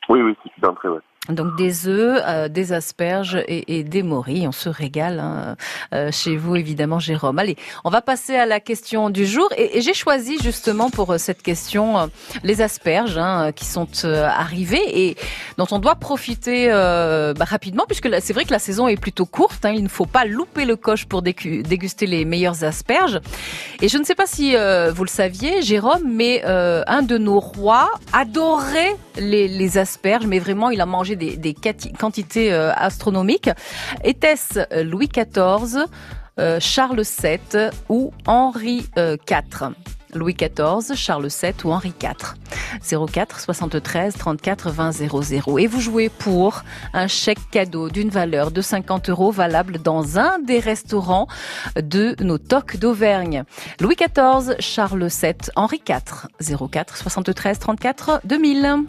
Oui, 0.09 0.21
oui, 0.21 0.35
c'est 0.43 0.51
une 0.57 0.65
entrée, 0.65 0.89
ouais. 0.89 0.99
Donc 1.29 1.55
des 1.55 1.87
œufs, 1.87 2.21
euh, 2.27 2.49
des 2.49 2.73
asperges 2.73 3.41
et, 3.47 3.77
et 3.77 3.83
des 3.83 4.03
morilles. 4.03 4.45
On 4.45 4.51
se 4.51 4.67
régale 4.67 5.19
hein, 5.19 5.55
euh, 5.93 6.11
chez 6.11 6.35
vous 6.35 6.57
évidemment, 6.57 6.99
Jérôme. 6.99 7.39
Allez, 7.39 7.55
on 7.85 7.89
va 7.89 8.01
passer 8.01 8.35
à 8.35 8.45
la 8.45 8.59
question 8.59 9.09
du 9.09 9.25
jour. 9.25 9.47
Et, 9.57 9.77
et 9.77 9.81
j'ai 9.81 9.93
choisi 9.93 10.37
justement 10.43 10.89
pour 10.89 11.11
euh, 11.13 11.17
cette 11.17 11.41
question 11.41 11.97
euh, 11.97 12.07
les 12.43 12.61
asperges 12.61 13.17
hein, 13.17 13.53
qui 13.55 13.63
sont 13.63 13.87
euh, 14.03 14.25
arrivées 14.27 15.07
et 15.07 15.15
dont 15.57 15.67
on 15.71 15.79
doit 15.79 15.95
profiter 15.95 16.67
euh, 16.69 17.33
bah, 17.33 17.45
rapidement 17.45 17.85
puisque 17.87 18.09
c'est 18.21 18.33
vrai 18.33 18.43
que 18.43 18.51
la 18.51 18.59
saison 18.59 18.89
est 18.89 18.99
plutôt 18.99 19.25
courte. 19.25 19.63
hein. 19.63 19.71
il 19.73 19.83
ne 19.83 19.87
faut 19.87 20.05
pas 20.05 20.25
louper 20.25 20.65
le 20.65 20.75
coche 20.75 21.05
pour 21.05 21.21
déguster 21.21 22.05
les 22.05 22.25
meilleures 22.25 22.65
asperges. 22.65 23.21
Et 23.81 23.87
je 23.87 23.97
ne 23.97 24.03
sais 24.03 24.15
pas 24.15 24.25
si 24.27 24.57
euh, 24.57 24.91
vous 24.91 25.05
le 25.05 25.09
saviez, 25.09 25.61
Jérôme, 25.61 26.03
mais 26.05 26.41
euh, 26.45 26.83
un 26.87 27.01
de 27.01 27.17
nos 27.17 27.39
rois 27.39 27.89
adorait 28.11 28.97
les, 29.17 29.47
les 29.47 29.77
asperges, 29.77 30.25
mais 30.25 30.39
vraiment, 30.39 30.69
il 30.69 30.81
a 30.81 30.85
mangé 30.85 31.12
des, 31.15 31.37
des 31.37 31.53
quantités 31.53 32.53
euh, 32.53 32.71
astronomiques. 32.73 33.49
Était-ce 34.03 34.59
euh, 34.71 34.83
Louis 34.83 35.07
XIV, 35.07 35.85
euh, 36.39 36.59
Charles 36.59 37.03
VII 37.03 37.69
ou 37.89 38.11
Henri 38.25 38.85
IV 38.97 39.73
Louis 40.15 40.35
XIV, 40.35 40.95
Charles 40.95 41.27
VII 41.27 41.53
ou 41.63 41.71
Henri 41.71 41.93
IV 42.01 43.07
04 43.07 43.39
73 43.39 44.15
34 44.15 44.71
20 44.71 44.91
00. 44.91 45.57
Et 45.59 45.67
vous 45.67 45.79
jouez 45.79 46.09
pour 46.09 46.63
un 46.93 47.07
chèque 47.07 47.39
cadeau 47.51 47.89
d'une 47.89 48.09
valeur 48.09 48.51
de 48.51 48.61
50 48.61 49.09
euros 49.09 49.31
valable 49.31 49.79
dans 49.79 50.19
un 50.19 50.39
des 50.39 50.59
restaurants 50.59 51.27
de 51.75 52.15
nos 52.21 52.37
tocs 52.37 52.77
d'Auvergne. 52.77 53.43
Louis 53.79 53.95
XIV, 53.95 54.55
Charles 54.59 55.07
VII, 55.07 55.33
Henri 55.55 55.81
IV. 55.87 56.67
04 56.69 56.97
73 56.97 57.59
34 57.59 58.21
2000. 58.25 58.85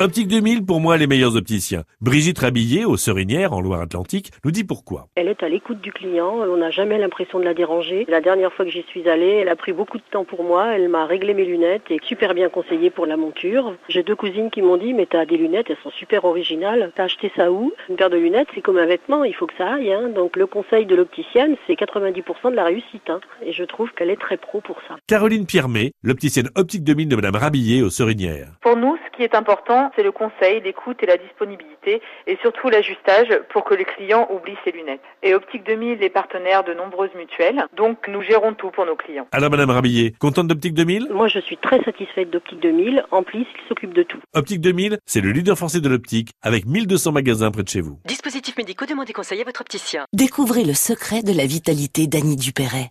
Optique 0.00 0.28
2000, 0.28 0.64
pour 0.64 0.80
moi, 0.80 0.96
les 0.96 1.08
meilleurs 1.08 1.34
opticiens. 1.34 1.82
Brigitte 2.00 2.38
Rabillé, 2.38 2.84
aux 2.84 2.96
Serinières, 2.96 3.52
en 3.52 3.60
Loire-Atlantique, 3.60 4.30
nous 4.44 4.52
dit 4.52 4.62
pourquoi. 4.62 5.08
Elle 5.16 5.26
est 5.26 5.42
à 5.42 5.48
l'écoute 5.48 5.80
du 5.80 5.90
client, 5.90 6.36
on 6.36 6.56
n'a 6.56 6.70
jamais 6.70 6.98
l'impression 6.98 7.40
de 7.40 7.44
la 7.44 7.52
déranger. 7.52 8.06
La 8.08 8.20
dernière 8.20 8.52
fois 8.52 8.64
que 8.64 8.70
j'y 8.70 8.84
suis 8.84 9.08
allée, 9.08 9.40
elle 9.42 9.48
a 9.48 9.56
pris 9.56 9.72
beaucoup 9.72 9.98
de 9.98 10.04
temps 10.08 10.24
pour 10.24 10.44
moi, 10.44 10.72
elle 10.72 10.88
m'a 10.88 11.04
réglé 11.04 11.34
mes 11.34 11.44
lunettes 11.44 11.90
et 11.90 11.98
super 12.04 12.34
bien 12.34 12.48
conseillé 12.48 12.90
pour 12.90 13.06
la 13.06 13.16
monture. 13.16 13.74
J'ai 13.88 14.04
deux 14.04 14.14
cousines 14.14 14.50
qui 14.50 14.62
m'ont 14.62 14.76
dit 14.76 14.94
mais 14.94 15.06
t'as 15.06 15.26
des 15.26 15.36
lunettes, 15.36 15.66
elles 15.68 15.82
sont 15.82 15.90
super 15.90 16.24
originales, 16.24 16.92
t'as 16.94 17.04
acheté 17.04 17.32
ça 17.34 17.50
où? 17.50 17.72
Une 17.88 17.96
paire 17.96 18.10
de 18.10 18.18
lunettes 18.18 18.46
c'est 18.54 18.62
comme 18.62 18.78
un 18.78 18.86
vêtement, 18.86 19.24
il 19.24 19.34
faut 19.34 19.48
que 19.48 19.56
ça 19.58 19.74
aille. 19.74 19.92
Hein. 19.92 20.10
Donc 20.14 20.36
le 20.36 20.46
conseil 20.46 20.86
de 20.86 20.94
l'opticienne 20.94 21.56
c'est 21.66 21.74
90% 21.74 22.52
de 22.52 22.54
la 22.54 22.62
réussite. 22.62 23.10
Hein. 23.10 23.18
Et 23.42 23.52
je 23.52 23.64
trouve 23.64 23.90
qu'elle 23.94 24.10
est 24.10 24.20
très 24.20 24.36
pro 24.36 24.60
pour 24.60 24.76
ça. 24.86 24.94
Caroline 25.08 25.44
Piermet, 25.44 25.90
l'opticienne 26.04 26.50
Optique 26.54 26.84
2000 26.84 27.08
de 27.08 27.16
Madame 27.16 27.34
Rabillé, 27.34 27.82
aux 27.82 27.90
Serinières. 27.90 28.52
Pour 28.60 28.76
nous, 28.76 28.96
ce 29.04 29.16
qui 29.16 29.24
est 29.24 29.34
important, 29.34 29.87
c'est 29.96 30.02
le 30.02 30.12
conseil, 30.12 30.60
l'écoute 30.60 31.02
et 31.02 31.06
la 31.06 31.16
disponibilité, 31.16 32.00
et 32.26 32.38
surtout 32.42 32.68
l'ajustage 32.68 33.28
pour 33.50 33.64
que 33.64 33.74
le 33.74 33.84
client 33.84 34.28
oublie 34.30 34.56
ses 34.64 34.72
lunettes. 34.72 35.02
Et 35.22 35.34
Optique 35.34 35.64
2000 35.64 36.02
est 36.02 36.10
partenaire 36.10 36.64
de 36.64 36.74
nombreuses 36.74 37.14
mutuelles, 37.16 37.64
donc 37.76 38.08
nous 38.08 38.22
gérons 38.22 38.54
tout 38.54 38.70
pour 38.70 38.86
nos 38.86 38.96
clients. 38.96 39.26
Alors 39.32 39.50
Madame 39.50 39.70
Rabillé, 39.70 40.14
contente 40.18 40.48
d'Optique 40.48 40.74
2000 40.74 41.08
Moi 41.12 41.28
je 41.28 41.40
suis 41.40 41.56
très 41.56 41.82
satisfaite 41.82 42.30
d'Optique 42.30 42.60
2000, 42.60 43.04
en 43.10 43.22
plus 43.22 43.40
il 43.40 43.68
s'occupe 43.68 43.94
de 43.94 44.02
tout. 44.02 44.18
Optique 44.34 44.60
2000, 44.60 44.98
c'est 45.06 45.20
le 45.20 45.30
leader 45.32 45.56
français 45.56 45.80
de 45.80 45.88
l'optique, 45.88 46.30
avec 46.42 46.66
1200 46.66 47.12
magasins 47.12 47.50
près 47.50 47.62
de 47.62 47.68
chez 47.68 47.80
vous. 47.80 47.98
Dispositifs 48.06 48.56
médicaux, 48.56 48.86
demandez 48.86 49.12
conseil 49.12 49.40
à 49.40 49.44
votre 49.44 49.60
opticien. 49.60 50.04
Découvrez 50.12 50.64
le 50.64 50.74
secret 50.74 51.22
de 51.22 51.36
la 51.36 51.46
vitalité 51.46 52.06
d'Annie 52.06 52.36
Dupéret. 52.36 52.90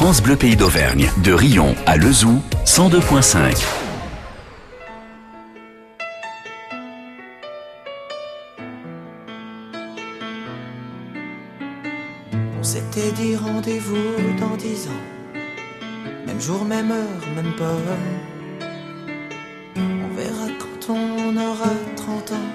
France 0.00 0.22
Bleu 0.22 0.36
Pays 0.36 0.54
d'Auvergne, 0.54 1.10
de 1.24 1.32
Rion 1.32 1.74
à 1.84 1.96
Lezoux, 1.96 2.40
102.5. 2.64 3.64
On 12.32 12.62
s'était 12.62 13.10
dit 13.10 13.34
rendez-vous 13.34 13.96
dans 14.38 14.54
dix 14.56 14.86
ans. 14.86 15.40
Même 16.28 16.40
jour, 16.40 16.64
même 16.64 16.92
heure, 16.92 17.34
même 17.34 17.52
pomme. 17.56 17.96
On 19.74 20.14
verra 20.14 20.46
quand 20.60 20.92
on 20.94 21.36
aura 21.36 21.72
30 21.96 22.30
ans. 22.30 22.50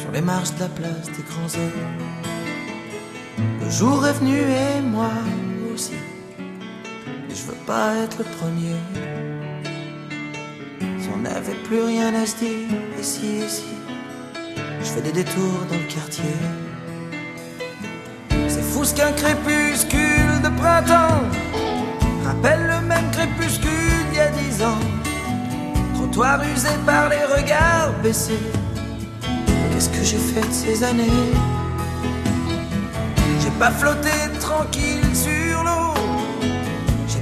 Sur 0.00 0.10
les 0.12 0.22
marches 0.22 0.54
de 0.54 0.60
la 0.60 0.68
place 0.68 1.08
des 1.08 1.24
grands 1.28 1.60
hommes. 1.60 2.06
Le 3.62 3.70
jour 3.70 4.06
est 4.06 4.14
venu 4.14 4.38
et 4.38 4.80
moi 4.80 5.10
je 7.46 7.52
veux 7.52 7.58
pas 7.58 7.94
être 8.02 8.18
le 8.18 8.24
premier. 8.24 8.74
n'avait 11.22 11.60
plus 11.64 11.82
rien 11.82 12.14
à 12.14 12.26
se 12.26 12.36
dire, 12.36 12.68
ici, 13.00 13.38
ici. 13.46 13.64
Je 14.80 14.84
fais 14.84 15.00
des 15.00 15.12
détours 15.12 15.64
dans 15.70 15.76
le 15.76 15.88
quartier. 15.96 16.36
C'est 18.48 18.62
fou 18.62 18.84
ce 18.84 18.94
qu'un 18.94 19.12
crépuscule 19.12 20.40
de 20.42 20.50
printemps 20.60 21.22
rappelle 22.24 22.62
le 22.66 22.86
même 22.86 23.10
crépuscule 23.12 24.02
d'il 24.10 24.18
y 24.18 24.20
a 24.20 24.30
dix 24.30 24.62
ans. 24.62 24.84
Trottoir 25.94 26.40
usé 26.54 26.74
par 26.84 27.08
les 27.08 27.24
regards 27.36 27.92
baissés. 28.02 28.46
Qu'est-ce 29.70 29.90
que 29.90 30.04
j'ai 30.04 30.18
fait 30.18 30.46
de 30.46 30.52
ces 30.52 30.84
années? 30.84 31.32
J'ai 33.40 33.54
pas 33.58 33.70
flotté 33.70 34.16
tranquille 34.40 35.14
sur. 35.14 35.35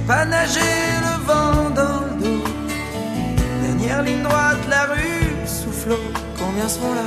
Pas 0.07 0.23
nagé 0.23 0.59
le 1.01 1.25
vent 1.25 1.69
dans 1.71 2.01
le 2.05 2.21
dos. 2.21 2.43
Dernière 3.63 4.03
ligne 4.03 4.21
droite, 4.21 4.59
la 4.69 4.83
rue 4.93 5.47
soufflot. 5.47 5.99
Combien 6.37 6.69
seront 6.69 6.93
là? 6.93 7.01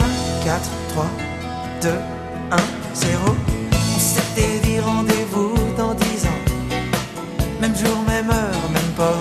4, 0.44 0.60
3, 0.88 1.06
2, 1.82 1.88
1, 2.50 2.56
0. 2.94 3.36
On 3.94 3.98
s'était 4.00 4.58
dit 4.64 4.80
rendez-vous 4.80 5.54
dans 5.76 5.94
10 5.94 6.26
ans. 6.26 6.42
Même 7.60 7.76
jour, 7.76 8.02
même 8.08 8.30
heure, 8.30 8.70
même 8.72 8.92
pas. 8.96 9.14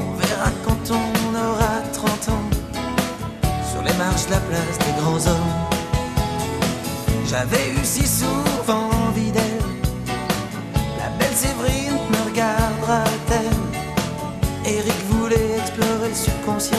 On 0.00 0.14
verra 0.18 0.50
quand 0.64 0.90
on 0.90 1.34
aura 1.36 1.82
30 1.92 2.28
ans. 2.30 2.50
Sur 3.70 3.82
les 3.82 3.94
marches 3.94 4.26
de 4.26 4.32
la 4.32 4.40
place 4.40 4.76
des 4.84 5.00
grands 5.00 5.24
hommes. 5.30 5.52
J'avais 7.28 7.70
eu 7.70 7.84
si 7.84 8.08
souvent 8.08 8.49
subconscient. 16.50 16.78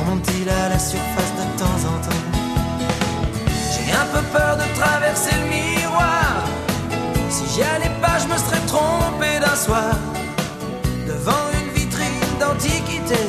Remonte-t-il 0.00 0.48
à 0.48 0.68
la 0.68 0.78
surface 0.78 1.32
de 1.36 1.58
temps 1.58 1.80
en 1.88 1.98
temps? 2.06 2.22
J'ai 3.72 3.92
un 3.92 4.06
peu 4.12 4.22
peur 4.32 4.56
de 4.56 4.80
traverser 4.80 5.34
le 5.40 5.48
miroir. 5.48 6.44
Si 7.30 7.44
j'y 7.54 7.62
allais 7.62 7.94
pas, 8.00 8.18
je 8.18 8.26
me 8.32 8.36
serais 8.36 8.64
trompé 8.66 9.40
d'un 9.40 9.56
soir. 9.56 9.94
Devant 11.06 11.44
une 11.60 11.72
vitrine 11.72 12.20
d'antiquité, 12.40 13.22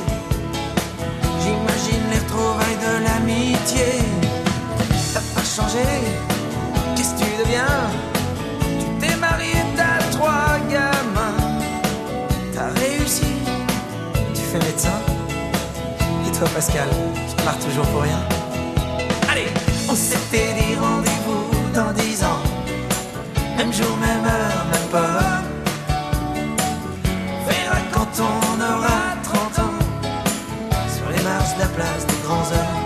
j'imagine 1.42 2.04
les 2.12 2.20
retrouvailles 2.20 2.80
de 2.88 3.04
l'amitié. 3.06 4.02
T'as 5.14 5.22
pas 5.36 5.46
changé, 5.46 5.86
qu'est-ce 6.96 7.14
que 7.14 7.20
tu 7.20 7.44
deviens? 7.44 8.13
Toi, 16.40 16.48
Pascal, 16.54 16.90
tu 17.30 17.44
pars 17.44 17.58
toujours 17.60 17.86
pour 17.88 18.02
rien. 18.02 18.20
Allez, 19.30 19.48
on 19.90 19.96
s'était 19.96 20.54
dit 20.54 20.76
rendez-vous 20.76 21.74
dans 21.74 21.92
dix 21.94 22.24
ans. 22.24 22.42
Même 23.58 23.72
jour, 23.72 23.96
même 23.98 24.26
heure, 24.26 24.66
même 24.72 24.90
pas. 24.92 25.42
Verra 27.48 27.78
quand 27.92 28.14
on 28.20 28.62
aura 28.62 29.16
30 29.24 29.60
ans. 29.60 29.74
Sur 30.96 31.10
les 31.16 31.24
marches 31.24 31.56
de 31.56 31.60
la 31.60 31.68
place 31.68 32.06
des 32.08 32.28
grands 32.28 32.48
hommes. 32.52 32.83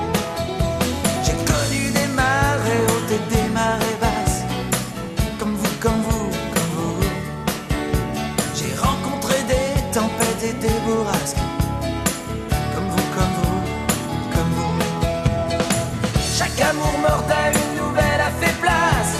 Chaque 16.67 16.75
amour 16.75 16.99
mort 16.99 17.23
à 17.29 17.49
une 17.49 17.81
nouvelle 17.81 18.19
a 18.19 18.29
fait 18.41 18.53
place. 18.59 19.15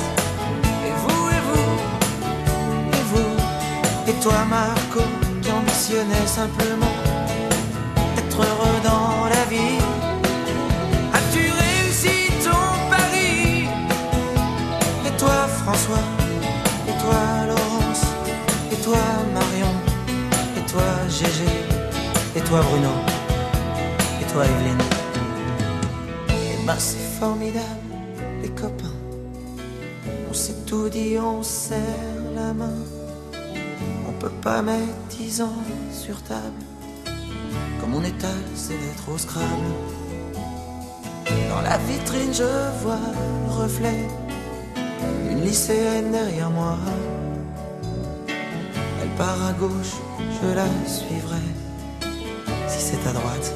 Et 0.85 0.91
vous, 1.01 1.29
et 1.29 1.41
vous, 1.47 1.71
et 2.91 3.03
vous, 3.11 4.11
et 4.11 4.13
toi, 4.21 4.43
Marco, 4.49 5.01
qui 5.41 5.51
ambitionnais 5.51 6.25
simplement 6.25 6.93
d'être 8.15 8.37
heureux 8.37 8.79
dans 8.83 9.29
la 9.29 9.45
vie. 9.49 9.79
As-tu 11.13 11.51
réussi 11.63 12.31
ton 12.43 12.89
pari? 12.89 13.69
Et 15.05 15.17
toi, 15.17 15.47
François, 15.63 16.05
et 16.89 16.95
toi, 17.01 17.21
Laurence, 17.47 18.03
et 18.73 18.81
toi, 18.83 19.03
Marion, 19.33 19.73
et 20.57 20.69
toi, 20.69 20.83
Gégé, 21.09 21.51
et 22.35 22.41
toi, 22.41 22.59
Bruno, 22.61 22.91
et 24.21 24.25
toi, 24.33 24.43
Evelyne. 24.43 24.83
Et 26.29 26.65
ben, 26.65 26.75
c'est 26.77 27.06
formidable, 27.19 27.95
les 28.41 28.49
copains. 28.49 28.97
On 30.29 30.33
s'est 30.33 30.65
tout 30.67 30.87
dit, 30.89 31.17
on 31.17 31.41
serre 31.41 32.21
la 32.35 32.53
main. 32.53 32.79
On 34.07 34.11
peut 34.19 34.37
pas 34.41 34.61
mettre 34.61 34.99
dix 35.09 35.41
ans 35.41 35.63
sur 35.91 36.21
table. 36.23 36.61
Comme 37.79 37.95
on 37.95 38.03
étale 38.03 38.43
ses 38.55 38.73
lettres 38.73 39.09
au 39.11 39.17
scrabble. 39.17 39.73
Dans 41.49 41.61
la 41.61 41.77
vitrine, 41.77 42.33
je 42.33 42.83
vois 42.83 42.99
le 43.45 43.63
reflet. 43.63 44.07
Une 45.31 45.41
lycéenne 45.41 46.11
derrière 46.11 46.51
moi. 46.51 46.77
Elle 49.01 49.09
part 49.17 49.43
à 49.43 49.53
gauche, 49.53 49.95
je 50.39 50.47
la 50.53 50.67
suivrai. 50.85 51.45
Si 52.67 52.79
c'est 52.79 53.09
à 53.09 53.13
droite, 53.13 53.53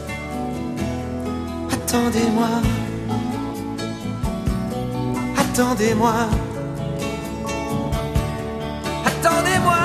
attendez-moi. 1.72 2.81
Attendez-moi. 5.54 6.14
Attendez-moi. 9.06 9.82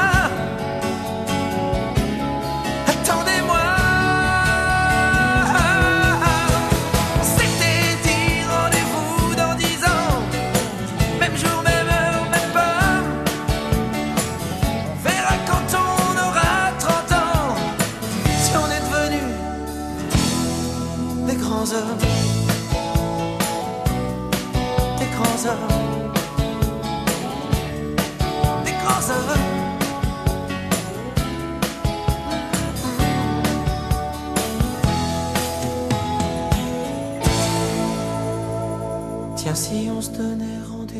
Attendez-moi. 2.86 3.64
On 7.18 7.24
s'était 7.24 7.96
dit 8.04 8.46
rendez-vous 8.48 9.34
dans 9.34 9.54
dix 9.56 9.78
ans. 9.84 10.22
Même 11.18 11.36
jour, 11.36 11.62
même 11.64 11.88
heure, 11.88 12.24
même 12.30 12.52
pas. 12.54 13.02
On 14.92 14.96
verra 15.02 15.34
quand 15.48 15.68
on 15.74 16.12
aura 16.28 16.70
30 16.78 17.12
ans. 17.12 17.56
Si 18.40 18.52
on 18.56 18.68
est 18.70 18.84
devenu 18.88 19.22
des 21.26 21.34
grands 21.34 21.68
hommes. 21.72 22.05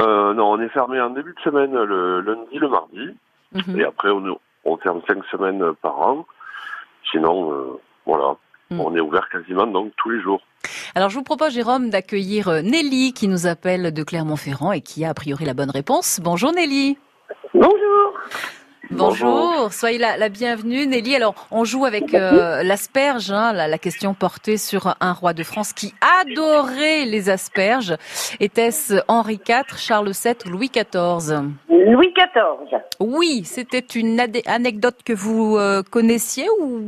Euh, 0.00 0.32
non, 0.32 0.52
on 0.52 0.60
est 0.62 0.70
fermé 0.70 0.98
en 0.98 1.10
début 1.10 1.34
de 1.34 1.40
semaine, 1.40 1.74
le 1.74 2.22
lundi, 2.22 2.58
le 2.58 2.70
mardi. 2.70 3.10
Mhm. 3.52 3.78
Et 3.78 3.84
après, 3.84 4.08
on, 4.08 4.38
on 4.64 4.78
ferme 4.78 5.02
cinq 5.06 5.22
semaines 5.30 5.74
par 5.82 6.00
an. 6.00 6.24
Sinon, 7.12 7.52
euh, 7.52 7.78
voilà, 8.06 8.36
Mm. 8.72 8.80
on 8.80 8.96
est 8.96 9.00
ouvert 9.00 9.28
quasiment 9.30 9.66
donc 9.66 9.92
tous 9.98 10.10
les 10.10 10.20
jours. 10.22 10.40
Alors 10.94 11.10
je 11.10 11.16
vous 11.16 11.22
propose, 11.22 11.52
Jérôme, 11.52 11.90
d'accueillir 11.90 12.48
euh, 12.48 12.62
Nelly 12.62 13.12
qui 13.12 13.28
nous 13.28 13.46
appelle 13.46 13.92
de 13.92 14.02
Clermont-Ferrand 14.02 14.72
et 14.72 14.80
qui 14.80 15.04
a 15.04 15.10
a 15.10 15.14
priori 15.14 15.44
la 15.44 15.54
bonne 15.54 15.70
réponse. 15.70 16.20
Bonjour 16.22 16.52
Nelly. 16.52 16.96
Bonjour. 17.52 18.14
Bonjour, 18.94 19.72
soyez 19.72 19.98
la, 19.98 20.16
la, 20.18 20.28
bienvenue 20.28 20.86
Nelly. 20.86 21.16
Alors 21.16 21.34
on 21.50 21.64
joue 21.64 21.86
avec 21.86 22.14
euh, 22.14 22.62
l'asperge, 22.62 23.30
hein, 23.30 23.52
la, 23.52 23.66
la, 23.66 23.78
question 23.78 24.12
portée 24.12 24.58
sur 24.58 24.94
un 25.00 25.12
roi 25.12 25.32
de 25.32 25.42
France 25.42 25.72
qui 25.72 25.94
adorait 26.20 27.06
les 27.06 27.30
asperges. 27.30 27.96
Était-ce 28.38 28.94
Henri 29.08 29.40
IV, 29.48 29.76
Charles 29.76 30.10
VII 30.10 30.34
ou 30.46 30.50
Louis 30.50 30.70
XIV 30.70 31.52
Louis 31.68 32.14
XIV. 32.14 32.80
Oui, 33.00 33.42
c'était 33.44 33.80
une 33.80 34.20
anecdote 34.46 34.98
que 35.04 35.12
vous 35.12 35.56
euh, 35.56 35.82
connaissiez 35.82 36.46
ou 36.60 36.80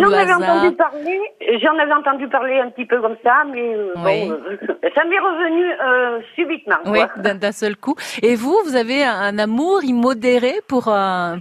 J'en 0.00 0.12
avais 0.12 0.32
entendu 0.32 0.74
parler, 0.74 1.20
j'en 1.62 1.78
avais 1.78 1.92
entendu 1.92 2.28
parler 2.28 2.58
un 2.58 2.70
petit 2.70 2.86
peu 2.86 3.00
comme 3.00 3.16
ça, 3.22 3.44
mais 3.52 3.74
euh, 3.74 3.92
bon, 3.94 4.36
ça 4.94 5.04
m'est 5.04 5.18
revenu 5.18 6.24
subitement. 6.34 6.76
Oui, 6.86 7.00
d'un 7.16 7.52
seul 7.52 7.76
coup. 7.76 7.94
Et 8.22 8.34
vous, 8.34 8.56
vous 8.64 8.74
avez 8.74 9.04
un, 9.04 9.20
un 9.20 9.38
amour 9.38 9.84
immodéré 9.84 10.54
pour 10.66 10.88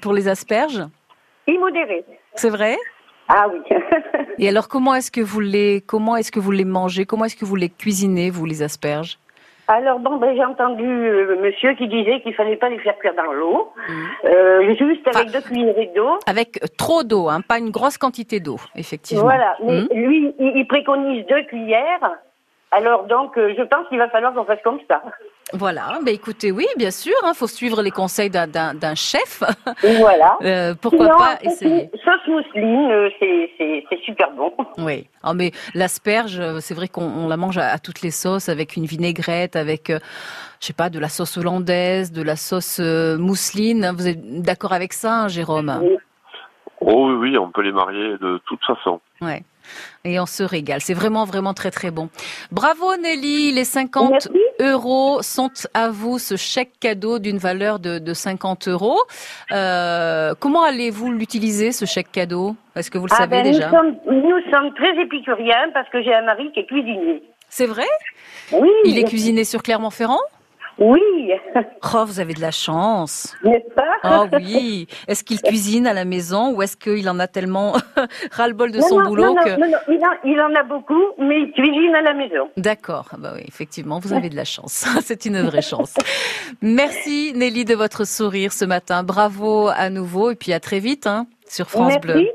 pour 0.01 0.13
les 0.13 0.27
asperges 0.27 0.84
Immodéré. 1.47 2.05
C'est 2.36 2.49
vrai 2.49 2.77
Ah 3.27 3.47
oui. 3.51 3.60
Et 4.38 4.47
alors, 4.47 4.67
comment 4.67 4.95
est-ce 4.95 5.12
que 5.12 5.21
vous 5.21 5.39
les, 5.39 5.82
comment 5.82 6.15
est-ce 6.15 6.32
que 6.32 6.39
vous 6.39 6.51
les 6.51 6.65
mangez? 6.65 7.05
Comment 7.05 7.25
est-ce 7.25 7.36
que 7.36 7.45
vous 7.45 7.55
les 7.55 7.69
cuisinez, 7.69 8.29
vous, 8.29 8.45
les 8.45 8.62
asperges? 8.62 9.17
Alors 9.67 9.99
bon, 9.99 10.17
ben, 10.17 10.36
j'ai 10.36 10.43
entendu 10.43 10.84
euh, 10.84 11.39
monsieur 11.43 11.73
qui 11.75 11.88
disait 11.88 12.21
qu'il 12.21 12.34
fallait 12.34 12.55
pas 12.55 12.69
les 12.69 12.79
faire 12.79 12.97
cuire 12.97 13.13
dans 13.13 13.32
l'eau, 13.32 13.71
mmh. 13.88 13.91
euh, 14.25 14.75
juste 14.75 15.08
avec 15.08 15.32
deux 15.32 15.41
cuillerées 15.41 15.91
d'eau. 15.95 16.17
Avec 16.25 16.60
trop 16.75 17.03
d'eau, 17.03 17.29
hein, 17.29 17.41
pas 17.47 17.60
une 17.60 17.69
grosse 17.69 17.99
quantité 17.99 18.39
d'eau, 18.39 18.58
effectivement. 18.75 19.25
Voilà, 19.25 19.55
mais 19.63 19.82
mmh. 19.82 19.88
lui, 19.93 20.34
il, 20.39 20.53
il, 20.55 20.67
préconise 20.67 21.23
deux 21.27 21.43
cuillères. 21.43 22.17
Alors 22.71 23.03
donc, 23.03 23.38
euh, 23.38 23.53
je 23.55 23.62
pense 23.62 23.88
qu'il 23.89 23.99
va 23.99 24.10
falloir 24.10 24.34
qu'on 24.34 24.43
fasse 24.43 24.62
comme 24.63 24.79
ça. 24.89 25.03
Voilà, 25.53 25.99
ben 26.05 26.13
écoutez, 26.13 26.51
oui, 26.51 26.65
bien 26.77 26.91
sûr, 26.91 27.13
il 27.23 27.27
hein, 27.27 27.33
faut 27.33 27.47
suivre 27.47 27.81
les 27.81 27.89
conseils 27.89 28.29
d'un 28.29 28.95
chef. 28.95 29.41
Voilà. 29.99 30.38
euh, 30.43 30.75
pourquoi 30.79 31.07
pas 31.07 31.39
essayer 31.41 31.89
Sauce 32.03 32.27
mousseline, 32.27 32.91
euh, 32.91 33.09
c'est 33.19 34.01
super 34.03 34.31
bon. 34.31 34.53
Oui, 34.77 35.07
oh, 35.23 35.33
mais 35.33 35.51
l'asperge, 35.73 36.39
euh, 36.39 36.59
c'est 36.59 36.73
vrai 36.73 36.88
qu'on 36.88 37.27
la 37.27 37.35
mange 37.35 37.57
à, 37.57 37.79
toutes 37.79 38.01
les 38.01 38.12
sauces, 38.12 38.47
avec 38.47 38.75
une 38.75 38.85
vinaigrette, 38.85 39.55
avec, 39.55 39.89
euh, 39.89 39.99
je 40.62 40.67
sais 40.67 40.73
pas, 40.73 40.89
de 40.89 40.99
la 40.99 41.09
sauce 41.09 41.38
hollandaise, 41.38 42.12
de 42.12 42.21
la 42.21 42.35
sauce 42.35 42.79
mousseline. 42.79 43.91
Vous 43.95 44.07
êtes 44.07 44.41
d'accord 44.41 44.73
avec 44.73 44.93
ça, 44.93 45.23
hein, 45.23 45.27
Jérôme? 45.27 45.79
Oui. 45.81 45.97
Oh 46.81 47.09
oui, 47.09 47.15
oui, 47.31 47.38
on 47.38 47.49
peut 47.49 47.62
les 47.62 47.73
marier 47.73 48.17
de 48.19 48.39
toute 48.45 48.63
façon. 48.63 49.01
Ouais 49.21 49.43
et 50.03 50.19
on 50.19 50.25
se 50.25 50.43
régale. 50.43 50.82
C'est 50.82 50.93
vraiment, 50.93 51.25
vraiment 51.25 51.53
très, 51.53 51.71
très 51.71 51.91
bon. 51.91 52.10
Bravo 52.51 52.95
Nelly, 52.97 53.51
les 53.51 53.65
50 53.65 54.29
euros 54.60 55.21
sont 55.21 55.49
à 55.73 55.89
vous, 55.89 56.19
ce 56.19 56.36
chèque 56.36 56.79
cadeau 56.79 57.19
d'une 57.19 57.38
valeur 57.38 57.79
de, 57.79 57.99
de 57.99 58.13
50 58.13 58.67
euros. 58.67 58.99
Euh, 59.51 60.34
comment 60.39 60.63
allez-vous 60.63 61.12
l'utiliser, 61.12 61.71
ce 61.71 61.86
chèque 61.86 62.12
cadeau? 62.12 62.55
Est-ce 62.75 62.89
que 62.91 62.97
vous 62.97 63.08
le 63.08 63.13
ah 63.13 63.17
savez 63.17 63.43
ben, 63.43 63.43
déjà? 63.43 63.69
nous 63.69 63.77
sommes, 63.77 63.95
nous 64.05 64.51
sommes 64.51 64.73
très 64.73 65.01
épicuriens 65.01 65.69
parce 65.73 65.89
que 65.89 66.01
j'ai 66.01 66.13
un 66.13 66.23
mari 66.23 66.51
qui 66.53 66.62
est 66.62 66.65
cuisinier. 66.65 67.23
C'est 67.49 67.65
vrai? 67.65 67.88
Oui. 68.51 68.69
Il 68.86 68.97
est 68.97 69.03
cuisiné 69.03 69.43
sur 69.43 69.63
Clermont-Ferrand? 69.63 70.19
Oui. 70.79 71.31
Oh, 71.93 72.03
vous 72.05 72.19
avez 72.19 72.33
de 72.33 72.41
la 72.41 72.51
chance. 72.51 73.35
N'est-ce 73.43 73.73
pas? 73.73 73.97
Oh 74.03 74.25
oui. 74.33 74.87
Est-ce 75.07 75.23
qu'il 75.23 75.41
cuisine 75.43 75.87
à 75.87 75.93
la 75.93 76.05
maison 76.05 76.53
ou 76.53 76.61
est-ce 76.61 76.77
qu'il 76.77 77.07
en 77.09 77.19
a 77.19 77.27
tellement 77.27 77.73
ras-le-bol 78.31 78.71
de 78.71 78.79
non, 78.79 78.87
son 78.87 78.99
non, 78.99 79.07
boulot 79.09 79.33
non, 79.33 79.35
que... 79.35 79.49
non, 79.49 79.67
non, 79.67 79.77
il, 79.87 79.99
en, 80.05 80.29
il 80.29 80.39
en 80.41 80.55
a 80.55 80.63
beaucoup, 80.63 81.03
mais 81.17 81.41
il 81.41 81.51
cuisine 81.51 81.95
à 81.95 82.01
la 82.01 82.13
maison. 82.13 82.49
D'accord. 82.57 83.09
Ah 83.11 83.17
bah 83.19 83.33
oui, 83.35 83.43
effectivement, 83.47 83.99
vous 83.99 84.13
avez 84.13 84.29
de 84.29 84.35
la 84.35 84.45
chance. 84.45 84.85
C'est 85.01 85.25
une 85.25 85.41
vraie 85.41 85.61
chance. 85.61 85.95
Merci 86.61 87.33
Nelly 87.35 87.65
de 87.65 87.75
votre 87.75 88.05
sourire 88.05 88.53
ce 88.53 88.65
matin. 88.65 89.03
Bravo 89.03 89.67
à 89.67 89.89
nouveau 89.89 90.31
et 90.31 90.35
puis 90.35 90.53
à 90.53 90.59
très 90.59 90.79
vite 90.79 91.07
hein, 91.07 91.27
sur 91.47 91.69
France 91.69 91.93
Merci. 91.93 91.99
Bleu. 91.99 92.27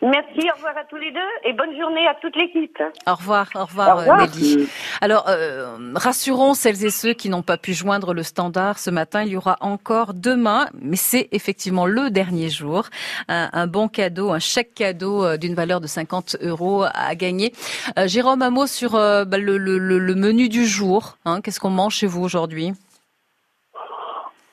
Merci, 0.00 0.48
au 0.48 0.54
revoir 0.54 0.76
à 0.76 0.84
tous 0.84 0.96
les 0.96 1.10
deux 1.10 1.18
et 1.42 1.52
bonne 1.52 1.76
journée 1.76 2.06
à 2.06 2.14
toute 2.14 2.36
l'équipe. 2.36 2.80
Au 3.08 3.14
revoir, 3.16 3.48
au 3.56 3.64
revoir, 3.64 3.96
Au 3.96 3.98
revoir. 3.98 4.18
Nelly. 4.20 4.68
Alors, 5.00 5.24
euh, 5.28 5.76
rassurons 5.96 6.54
celles 6.54 6.84
et 6.84 6.90
ceux 6.90 7.14
qui 7.14 7.28
n'ont 7.28 7.42
pas 7.42 7.56
pu 7.56 7.74
joindre 7.74 8.14
le 8.14 8.22
standard 8.22 8.78
ce 8.78 8.90
matin. 8.90 9.22
Il 9.24 9.30
y 9.32 9.36
aura 9.36 9.56
encore 9.60 10.14
demain, 10.14 10.66
mais 10.80 10.94
c'est 10.94 11.28
effectivement 11.32 11.84
le 11.84 12.10
dernier 12.10 12.48
jour, 12.48 12.84
un, 13.26 13.48
un 13.52 13.66
bon 13.66 13.88
cadeau, 13.88 14.30
un 14.30 14.38
chèque 14.38 14.72
cadeau 14.72 15.24
euh, 15.24 15.36
d'une 15.36 15.54
valeur 15.54 15.80
de 15.80 15.88
50 15.88 16.36
euros 16.42 16.84
à 16.94 17.14
gagner. 17.16 17.52
Euh, 17.98 18.06
Jérôme, 18.06 18.42
un 18.42 18.50
mot 18.50 18.68
sur 18.68 18.94
euh, 18.94 19.24
bah, 19.24 19.38
le, 19.38 19.58
le- 19.58 19.78
le- 19.78 19.98
le 19.98 20.14
menu 20.14 20.48
du 20.48 20.64
jour. 20.64 21.16
hein. 21.24 21.40
Qu'est-ce 21.40 21.58
qu'on 21.58 21.70
mange 21.70 21.94
chez 21.96 22.06
vous 22.06 22.22
aujourd'hui? 22.22 22.72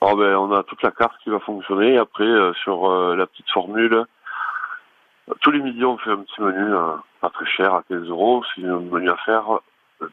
Oh 0.00 0.16
ben, 0.16 0.34
on 0.36 0.52
a 0.52 0.64
toute 0.64 0.82
la 0.82 0.90
carte 0.90 1.14
qui 1.22 1.30
va 1.30 1.38
fonctionner. 1.38 1.98
Après, 1.98 2.24
euh, 2.24 2.52
sur 2.64 2.90
euh, 2.90 3.14
la 3.16 3.26
petite 3.26 3.48
formule, 3.52 4.04
tous 5.40 5.50
les 5.50 5.60
midis, 5.60 5.84
on 5.84 5.98
fait 5.98 6.10
un 6.10 6.18
petit 6.18 6.40
menu 6.40 6.74
euh, 6.74 6.92
pas 7.20 7.30
très 7.30 7.46
cher, 7.46 7.74
à 7.74 7.82
15 7.88 8.08
euros. 8.08 8.42
C'est 8.54 8.64
un 8.64 8.80
menu 8.80 9.10
à 9.10 9.16
faire. 9.16 9.44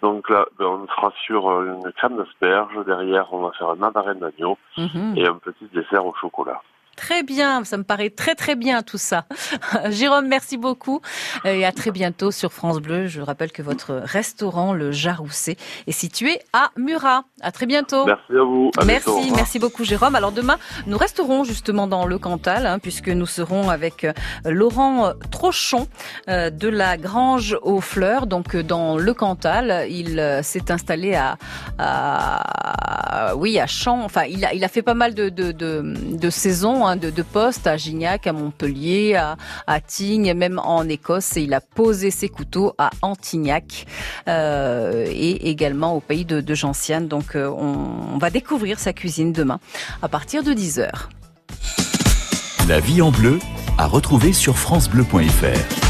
Donc 0.02 0.30
là, 0.30 0.46
ben, 0.58 0.66
on 0.66 0.88
sera 0.88 1.12
sur 1.26 1.50
euh, 1.50 1.76
une 1.84 1.92
crème 1.94 2.18
d'asperge. 2.18 2.74
Derrière, 2.86 3.34
on 3.34 3.40
va 3.42 3.52
faire 3.52 3.70
un 3.70 3.76
mandarin 3.76 4.16
d'agneau 4.16 4.58
Mhm. 4.78 5.14
et 5.18 5.28
un 5.28 5.36
petit 5.36 5.66
dessert 5.74 6.06
au 6.06 6.14
chocolat. 6.14 6.62
Très 6.96 7.24
bien, 7.24 7.64
ça 7.64 7.78
me 7.78 7.84
paraît 7.84 8.10
très 8.12 8.36
très 8.36 8.56
bien 8.56 8.82
tout 8.84 8.98
ça. 9.00 9.26
Jérôme, 9.90 10.28
merci 10.28 10.58
beaucoup 10.58 11.02
et 11.44 11.66
à 11.66 11.72
très 11.72 11.92
bientôt 11.92 12.32
sur 12.32 12.54
France 12.54 12.78
Bleu. 12.80 13.08
Je 13.08 13.20
rappelle 13.22 13.52
que 13.52 13.62
votre 13.62 13.94
restaurant, 13.96 14.74
le 14.74 14.92
Jarousset, 14.92 15.58
est 15.88 15.92
situé 15.92 16.40
à 16.54 16.70
Murat. 16.78 17.24
À 17.42 17.52
très 17.52 17.66
bientôt. 17.66 18.06
Merci 18.06 18.32
à 18.32 18.44
vous. 18.44 18.72
À 18.78 18.86
Merci, 18.86 19.10
bientôt, 19.10 19.36
merci 19.36 19.60
beaucoup 19.60 19.84
Jérôme. 19.84 20.16
Alors 20.16 20.32
demain, 20.32 20.58
nous 20.88 20.98
resterons 20.98 21.44
justement 21.44 21.88
dans 21.88 22.06
le 22.06 22.18
Cantal, 22.20 22.66
hein, 22.68 22.80
puisque 22.80 23.10
nous 23.10 23.26
serons 23.26 23.70
avec 23.70 24.04
euh, 24.04 24.14
Laurent 24.46 25.08
euh, 25.08 25.14
Trochon 25.32 25.88
euh, 26.30 26.50
de 26.52 26.68
la 26.70 26.98
Grange 26.98 27.58
aux 27.64 27.82
Fleurs, 27.82 28.28
donc 28.28 28.56
dans 28.56 28.98
le 28.98 29.14
Cantal. 29.14 29.88
Il 29.90 30.20
euh, 30.20 30.44
s'est 30.44 30.72
installé 30.72 31.16
à, 31.16 31.38
à- 31.80 33.36
oui, 33.36 33.60
à 33.60 33.68
Champs. 33.68 34.04
Enfin, 34.04 34.24
il 34.24 34.46
a, 34.46 34.54
il 34.54 34.64
a 34.64 34.68
fait 34.68 34.82
pas 34.82 34.94
mal 34.94 35.14
de, 35.14 35.30
de, 35.30 35.52
de, 35.52 35.82
de 36.18 36.30
saisons, 36.30 36.83
hein, 36.88 36.96
de, 36.96 37.10
de 37.10 37.22
postes 37.22 37.68
à 37.68 37.78
Gignac, 37.78 38.28
à 38.28 38.34
Montpellier, 38.34 39.16
à, 39.16 39.38
à 39.68 39.80
Tignes, 39.82 40.34
même 40.34 40.60
en 40.60 40.88
Écosse. 40.88 41.38
Et 41.38 41.44
il 41.44 41.54
a 41.54 41.62
posé 41.62 42.12
ses 42.12 42.30
couteaux 42.30 42.74
à 42.78 42.90
Antignac 43.02 43.86
euh, 44.28 45.06
et 45.10 45.50
également 45.50 45.96
au 45.96 46.00
pays 46.00 46.26
de, 46.26 46.42
de. 46.42 46.54
Donc, 47.08 47.36
euh, 47.36 47.50
on, 47.50 48.14
on 48.14 48.18
va 48.18 48.30
découvrir 48.30 48.80
sa 48.80 48.94
cuisine 48.94 49.34
demain 49.34 49.60
à 50.02 50.08
partir 50.08 50.44
de 50.44 50.54
10 50.54 50.80
heures. 50.80 51.10
La 52.68 52.80
vie 52.80 53.02
en 53.02 53.12
bleu 53.12 53.40
à 53.78 53.88
retrouver 53.88 54.34
sur 54.34 54.58
francebleu.fr. 54.58 55.83